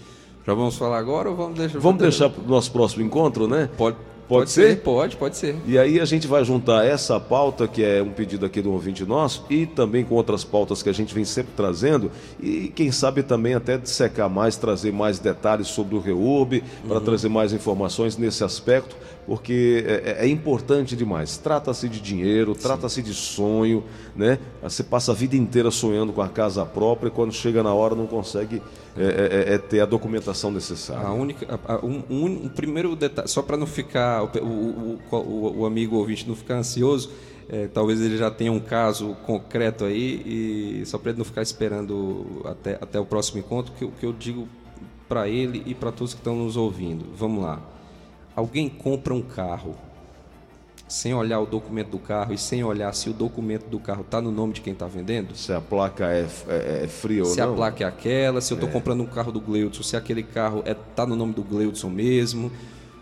Já 0.46 0.52
vamos 0.52 0.76
falar 0.76 0.98
agora 0.98 1.30
ou 1.30 1.36
vamos 1.36 1.58
deixar? 1.58 1.78
Vamos 1.78 2.02
deixar 2.02 2.28
para 2.28 2.42
o 2.42 2.46
nosso 2.46 2.70
próximo 2.70 3.02
encontro, 3.02 3.48
né? 3.48 3.70
Pode, 3.78 3.96
Pode, 4.28 4.40
pode 4.40 4.50
ser? 4.50 4.68
ser? 4.70 4.76
Pode, 4.80 5.16
pode 5.16 5.36
ser. 5.36 5.56
E 5.66 5.78
aí 5.78 6.00
a 6.00 6.04
gente 6.04 6.26
vai 6.26 6.44
juntar 6.44 6.84
essa 6.84 7.20
pauta, 7.20 7.68
que 7.68 7.84
é 7.84 8.02
um 8.02 8.10
pedido 8.10 8.46
aqui 8.46 8.62
do 8.62 8.72
ouvinte 8.72 9.04
nosso, 9.04 9.44
e 9.50 9.66
também 9.66 10.04
com 10.04 10.14
outras 10.14 10.42
pautas 10.42 10.82
que 10.82 10.88
a 10.88 10.94
gente 10.94 11.14
vem 11.14 11.24
sempre 11.24 11.52
trazendo, 11.56 12.10
e 12.40 12.68
quem 12.74 12.90
sabe 12.90 13.22
também 13.22 13.54
até 13.54 13.76
dissecar 13.76 14.30
mais, 14.30 14.56
trazer 14.56 14.92
mais 14.92 15.18
detalhes 15.18 15.68
sobre 15.68 15.94
o 15.94 16.00
REURB, 16.00 16.62
para 16.86 16.98
uhum. 16.98 17.04
trazer 17.04 17.28
mais 17.28 17.52
informações 17.52 18.16
nesse 18.16 18.42
aspecto, 18.42 18.96
porque 19.26 19.84
é, 19.86 20.20
é, 20.22 20.26
é 20.26 20.28
importante 20.28 20.94
demais. 20.96 21.36
Trata-se 21.38 21.88
de 21.88 22.00
dinheiro, 22.00 22.54
trata-se 22.54 23.02
de 23.02 23.14
sonho, 23.14 23.84
né? 24.14 24.38
Você 24.62 24.82
passa 24.82 25.12
a 25.12 25.14
vida 25.14 25.36
inteira 25.36 25.70
sonhando 25.70 26.12
com 26.12 26.22
a 26.22 26.28
casa 26.28 26.64
própria 26.66 27.08
e 27.08 27.10
quando 27.10 27.32
chega 27.32 27.62
na 27.62 27.72
hora 27.72 27.94
não 27.94 28.06
consegue 28.06 28.60
é, 28.96 29.02
é, 29.02 29.52
é, 29.52 29.54
é 29.54 29.58
ter 29.58 29.80
a 29.80 29.86
documentação 29.86 30.50
necessária. 30.50 31.06
A 31.06 31.12
única, 31.12 31.58
a, 31.66 31.74
a, 31.74 31.84
um, 31.84 32.02
um, 32.10 32.24
um, 32.44 32.48
primeiro 32.48 32.94
detalhe, 32.94 33.28
só 33.28 33.42
para 33.42 33.56
não 33.56 33.66
ficar 33.66 33.84
ficar, 33.84 34.22
o, 34.22 34.98
o, 35.10 35.16
o, 35.16 35.58
o 35.60 35.66
amigo 35.66 35.96
ouvinte 35.96 36.26
não 36.26 36.34
ficar 36.34 36.56
ansioso, 36.56 37.10
é, 37.48 37.68
talvez 37.68 38.00
ele 38.00 38.16
já 38.16 38.30
tenha 38.30 38.50
um 38.50 38.60
caso 38.60 39.14
concreto 39.26 39.84
aí, 39.84 40.80
e 40.80 40.86
só 40.86 40.98
para 40.98 41.10
ele 41.10 41.18
não 41.18 41.24
ficar 41.24 41.42
esperando 41.42 42.42
até, 42.44 42.74
até 42.80 42.98
o 42.98 43.04
próximo 43.04 43.38
encontro, 43.38 43.72
que, 43.72 43.86
que 43.86 44.06
eu 44.06 44.12
digo 44.12 44.48
para 45.08 45.28
ele 45.28 45.62
e 45.66 45.74
para 45.74 45.92
todos 45.92 46.14
que 46.14 46.20
estão 46.20 46.34
nos 46.34 46.56
ouvindo. 46.56 47.04
Vamos 47.14 47.42
lá. 47.42 47.73
Alguém 48.34 48.68
compra 48.68 49.14
um 49.14 49.22
carro 49.22 49.76
sem 50.88 51.14
olhar 51.14 51.40
o 51.40 51.46
documento 51.46 51.88
do 51.88 51.98
carro 51.98 52.32
e 52.32 52.38
sem 52.38 52.62
olhar 52.62 52.92
se 52.94 53.08
o 53.08 53.12
documento 53.12 53.66
do 53.66 53.78
carro 53.78 54.02
está 54.02 54.20
no 54.20 54.30
nome 54.30 54.52
de 54.52 54.60
quem 54.60 54.72
está 54.72 54.86
vendendo? 54.86 55.34
Se 55.34 55.52
a 55.52 55.60
placa 55.60 56.06
é, 56.12 56.26
é, 56.48 56.84
é 56.84 56.88
fria 56.88 57.22
ou 57.22 57.30
se 57.30 57.40
não? 57.40 57.46
Se 57.48 57.52
a 57.52 57.56
placa 57.56 57.84
é 57.84 57.86
aquela, 57.86 58.40
se 58.40 58.52
eu 58.52 58.56
estou 58.56 58.68
é. 58.68 58.72
comprando 58.72 59.02
um 59.02 59.06
carro 59.06 59.32
do 59.32 59.40
Gleudson, 59.40 59.82
se 59.82 59.96
aquele 59.96 60.22
carro 60.22 60.62
está 60.66 61.02
é, 61.02 61.06
no 61.06 61.16
nome 61.16 61.32
do 61.32 61.42
Gleudson 61.42 61.88
mesmo. 61.88 62.52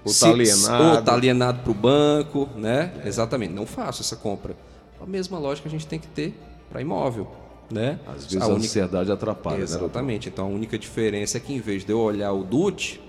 Ou 0.04 0.10
está 0.10 0.30
alienado. 0.30 0.84
Ou 0.84 0.98
está 0.98 1.14
alienado 1.14 1.60
para 1.60 1.70
o 1.70 1.74
banco, 1.74 2.48
né? 2.56 2.92
Exatamente. 3.04 3.52
Não 3.52 3.66
faço 3.66 4.02
essa 4.02 4.16
compra. 4.16 4.56
A 5.00 5.06
mesma 5.06 5.38
lógica 5.38 5.68
a 5.68 5.70
gente 5.70 5.86
tem 5.86 5.98
que 5.98 6.08
ter 6.08 6.34
para 6.70 6.80
imóvel. 6.80 7.30
Né? 7.70 7.98
Às 8.06 8.24
vezes 8.24 8.36
a, 8.36 8.44
a 8.44 8.48
única... 8.48 8.64
ansiedade 8.64 9.12
atrapalha. 9.12 9.58
Né, 9.58 9.62
Exatamente. 9.64 10.28
Né, 10.28 10.32
então 10.32 10.46
a 10.46 10.48
única 10.48 10.78
diferença 10.78 11.38
é 11.38 11.40
que 11.40 11.52
em 11.52 11.60
vez 11.60 11.84
de 11.84 11.92
eu 11.92 11.98
olhar 11.98 12.32
o 12.32 12.44
DUT, 12.44 13.00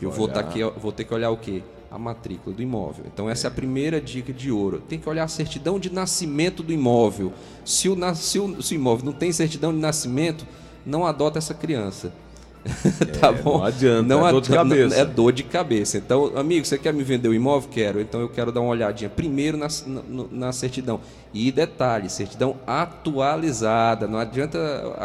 eu 0.00 0.10
vou, 0.10 0.28
tá 0.28 0.40
aqui, 0.40 0.60
vou 0.62 0.92
ter 0.92 1.04
que 1.04 1.14
olhar 1.14 1.30
o 1.30 1.36
quê? 1.36 1.62
A 1.90 1.98
matrícula 1.98 2.54
do 2.54 2.62
imóvel. 2.62 3.04
Então 3.12 3.30
essa 3.30 3.46
é. 3.46 3.48
é 3.48 3.50
a 3.50 3.54
primeira 3.54 4.00
dica 4.00 4.32
de 4.32 4.50
ouro. 4.50 4.82
Tem 4.86 4.98
que 4.98 5.08
olhar 5.08 5.24
a 5.24 5.28
certidão 5.28 5.78
de 5.78 5.90
nascimento 5.92 6.62
do 6.62 6.72
imóvel. 6.72 7.32
Se 7.64 7.88
o, 7.88 8.14
se 8.14 8.38
o, 8.38 8.62
se 8.62 8.74
o 8.74 8.76
imóvel 8.76 9.06
não 9.06 9.12
tem 9.12 9.32
certidão 9.32 9.72
de 9.72 9.78
nascimento, 9.78 10.46
não 10.84 11.06
adota 11.06 11.38
essa 11.38 11.54
criança. 11.54 12.12
tá 13.20 13.28
é, 13.28 13.32
bom? 13.32 13.58
Não 13.58 13.64
adianta, 13.64 14.02
não 14.02 14.26
é 14.26 14.32
dor 14.32 14.40
de 14.42 14.50
cabeça. 14.50 14.96
É 14.96 15.04
dor 15.04 15.32
de 15.32 15.42
cabeça. 15.42 15.98
Então, 15.98 16.32
amigo, 16.36 16.66
você 16.66 16.78
quer 16.78 16.92
me 16.92 17.02
vender 17.02 17.28
o 17.28 17.34
imóvel? 17.34 17.68
Quero. 17.70 18.00
Então 18.00 18.20
eu 18.20 18.28
quero 18.28 18.50
dar 18.50 18.60
uma 18.60 18.70
olhadinha 18.70 19.08
primeiro 19.08 19.56
na, 19.56 19.68
na, 19.86 20.24
na 20.30 20.52
certidão. 20.52 21.00
E 21.32 21.52
detalhe, 21.52 22.08
certidão 22.08 22.56
atualizada. 22.66 24.06
Não 24.06 24.18
adianta 24.18 24.58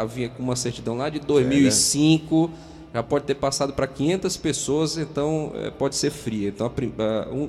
vir 0.08 0.30
com 0.30 0.42
uma 0.42 0.56
certidão 0.56 0.96
lá 0.96 1.08
de 1.08 1.20
2005, 1.20 2.50
é, 2.50 2.71
já 2.92 3.02
pode 3.02 3.24
ter 3.24 3.34
passado 3.34 3.72
para 3.72 3.86
500 3.86 4.36
pessoas, 4.36 4.98
então 4.98 5.52
é, 5.54 5.70
pode 5.70 5.96
ser 5.96 6.10
fria. 6.10 6.48
Então, 6.48 6.70
um, 7.32 7.48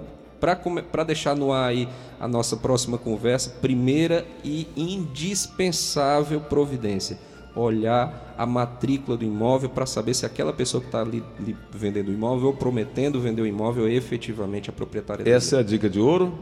para 0.92 1.04
deixar 1.04 1.36
no 1.36 1.52
ar 1.52 1.70
aí 1.70 1.88
a 2.20 2.28
nossa 2.28 2.58
próxima 2.58 2.98
conversa, 2.98 3.50
primeira 3.62 4.26
e 4.44 4.68
indispensável 4.76 6.40
providência 6.42 7.18
olhar 7.56 8.34
a 8.38 8.46
matrícula 8.46 9.16
do 9.16 9.24
imóvel 9.24 9.70
para 9.70 9.86
saber 9.86 10.14
se 10.14 10.26
aquela 10.26 10.52
pessoa 10.52 10.82
que 10.82 10.88
está 10.88 11.02
ali, 11.02 11.24
ali, 11.40 11.56
vendendo 11.72 12.10
o 12.10 12.12
imóvel 12.14 12.48
ou 12.48 12.54
prometendo 12.54 13.22
vender 13.22 13.42
o 13.42 13.48
imóvel 13.48 13.88
é 13.88 13.94
efetivamente 13.94 14.70
a 14.70 14.74
proprietária 14.74 15.24
Essa 15.30 15.58
dele. 15.58 15.62
é 15.62 15.66
a 15.66 15.70
dica 15.70 15.90
de 15.90 16.00
ouro? 16.00 16.34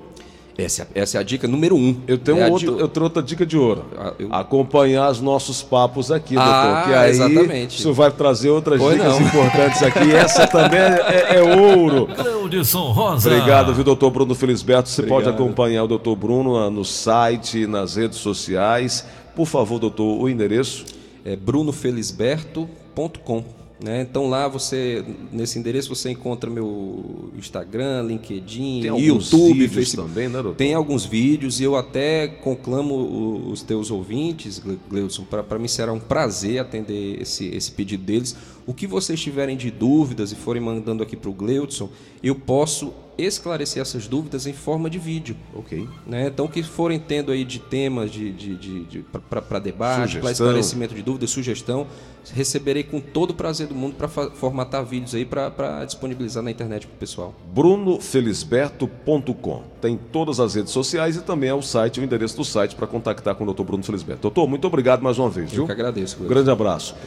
Essa, 0.57 0.87
essa 0.93 1.17
é 1.17 1.21
a 1.21 1.23
dica 1.23 1.47
número 1.47 1.75
um. 1.75 1.95
Eu 2.07 2.17
tenho, 2.17 2.39
é 2.39 2.49
outro, 2.49 2.79
eu 2.79 2.87
tenho 2.87 3.03
outra 3.05 3.23
dica 3.23 3.45
de 3.45 3.57
ouro. 3.57 3.85
Ah, 3.97 4.13
eu... 4.19 4.33
Acompanhar 4.33 5.09
os 5.09 5.21
nossos 5.21 5.63
papos 5.63 6.11
aqui, 6.11 6.35
doutor. 6.35 6.51
Ah, 6.51 6.83
que 6.85 6.93
aí 6.93 7.11
exatamente. 7.11 7.79
Isso 7.79 7.93
vai 7.93 8.11
trazer 8.11 8.49
outras 8.49 8.79
pois 8.79 8.95
dicas 8.95 9.19
não. 9.19 9.27
importantes 9.27 9.81
aqui. 9.81 10.11
Essa 10.13 10.45
também 10.47 10.79
é, 10.79 11.37
é 11.37 11.41
ouro. 11.41 12.07
Cleudson 12.51 12.91
Rosa. 12.91 13.29
Obrigado, 13.29 13.73
viu, 13.73 13.83
doutor 13.83 14.11
Bruno 14.11 14.35
Felisberto. 14.35 14.87
Você 14.89 15.01
Obrigado. 15.01 15.23
pode 15.23 15.35
acompanhar 15.35 15.83
o 15.83 15.87
doutor 15.87 16.15
Bruno 16.15 16.69
no 16.69 16.85
site, 16.85 17.65
nas 17.65 17.95
redes 17.95 18.19
sociais. 18.19 19.03
Por 19.35 19.47
favor, 19.47 19.79
doutor, 19.79 20.21
o 20.21 20.29
endereço 20.29 20.85
é 21.23 21.35
brunofelisberto.com. 21.35 23.60
Né? 23.83 24.01
Então 24.01 24.29
lá 24.29 24.47
você, 24.47 25.03
nesse 25.31 25.57
endereço 25.57 25.89
você 25.89 26.11
encontra 26.11 26.49
meu 26.51 27.31
Instagram, 27.35 28.03
LinkedIn, 28.03 28.81
Tem 28.83 29.05
YouTube, 29.05 29.67
Facebook. 29.67 30.07
Também, 30.07 30.27
né, 30.27 30.33
doutor? 30.33 30.55
Tem 30.55 30.75
alguns 30.75 31.03
vídeos 31.03 31.59
e 31.59 31.63
eu 31.63 31.75
até 31.75 32.27
conclamo 32.27 33.49
os 33.49 33.63
teus 33.63 33.89
ouvintes, 33.89 34.61
Gleudson, 34.87 35.23
para 35.23 35.57
mim 35.57 35.67
será 35.67 35.91
um 35.91 35.99
prazer 35.99 36.59
atender 36.59 37.19
esse, 37.19 37.47
esse 37.47 37.71
pedido 37.71 38.03
deles. 38.03 38.35
O 38.67 38.73
que 38.73 38.85
vocês 38.85 39.19
tiverem 39.19 39.57
de 39.57 39.71
dúvidas 39.71 40.31
e 40.31 40.35
forem 40.35 40.61
mandando 40.61 41.01
aqui 41.01 41.15
para 41.15 41.31
o 41.31 41.33
Gleudson, 41.33 41.89
eu 42.21 42.35
posso 42.35 42.93
esclarecer 43.25 43.81
essas 43.81 44.07
dúvidas 44.07 44.47
em 44.47 44.53
forma 44.53 44.89
de 44.89 44.99
vídeo. 44.99 45.35
Ok. 45.53 45.87
Né? 46.05 46.27
Então, 46.27 46.47
que 46.47 46.63
forem 46.63 46.99
tendo 46.99 47.31
aí 47.31 47.43
de 47.43 47.59
temas 47.59 48.11
de, 48.11 48.31
de, 48.31 48.55
de, 48.55 48.83
de 48.85 49.05
para 49.29 49.59
debate, 49.59 50.19
para 50.19 50.31
esclarecimento 50.31 50.93
de 50.93 51.01
dúvidas, 51.01 51.29
sugestão, 51.29 51.87
receberei 52.33 52.83
com 52.83 52.99
todo 52.99 53.31
o 53.31 53.33
prazer 53.33 53.67
do 53.67 53.73
mundo 53.73 53.95
para 53.95 54.07
formatar 54.07 54.85
vídeos 54.85 55.15
aí 55.15 55.25
para 55.25 55.83
disponibilizar 55.85 56.43
na 56.43 56.51
internet 56.51 56.85
para 56.85 56.95
o 56.95 56.97
pessoal. 56.97 57.33
brunofelisberto.com 57.53 59.63
Tem 59.81 59.97
todas 60.11 60.39
as 60.39 60.53
redes 60.55 60.71
sociais 60.71 61.15
e 61.15 61.21
também 61.21 61.49
é 61.49 61.53
o 61.53 61.61
site, 61.61 61.99
o 61.99 62.03
endereço 62.03 62.37
do 62.37 62.45
site 62.45 62.75
para 62.75 62.87
contactar 62.87 63.35
com 63.35 63.45
o 63.45 63.53
Dr. 63.53 63.63
Bruno 63.63 63.83
Felisberto. 63.83 64.21
Doutor, 64.21 64.47
muito 64.47 64.67
obrigado 64.67 65.01
mais 65.01 65.17
uma 65.17 65.29
vez, 65.29 65.51
viu? 65.51 65.63
Eu 65.63 65.65
que 65.65 65.71
agradeço. 65.71 66.17
Grande 66.23 66.51
abraço. 66.51 66.95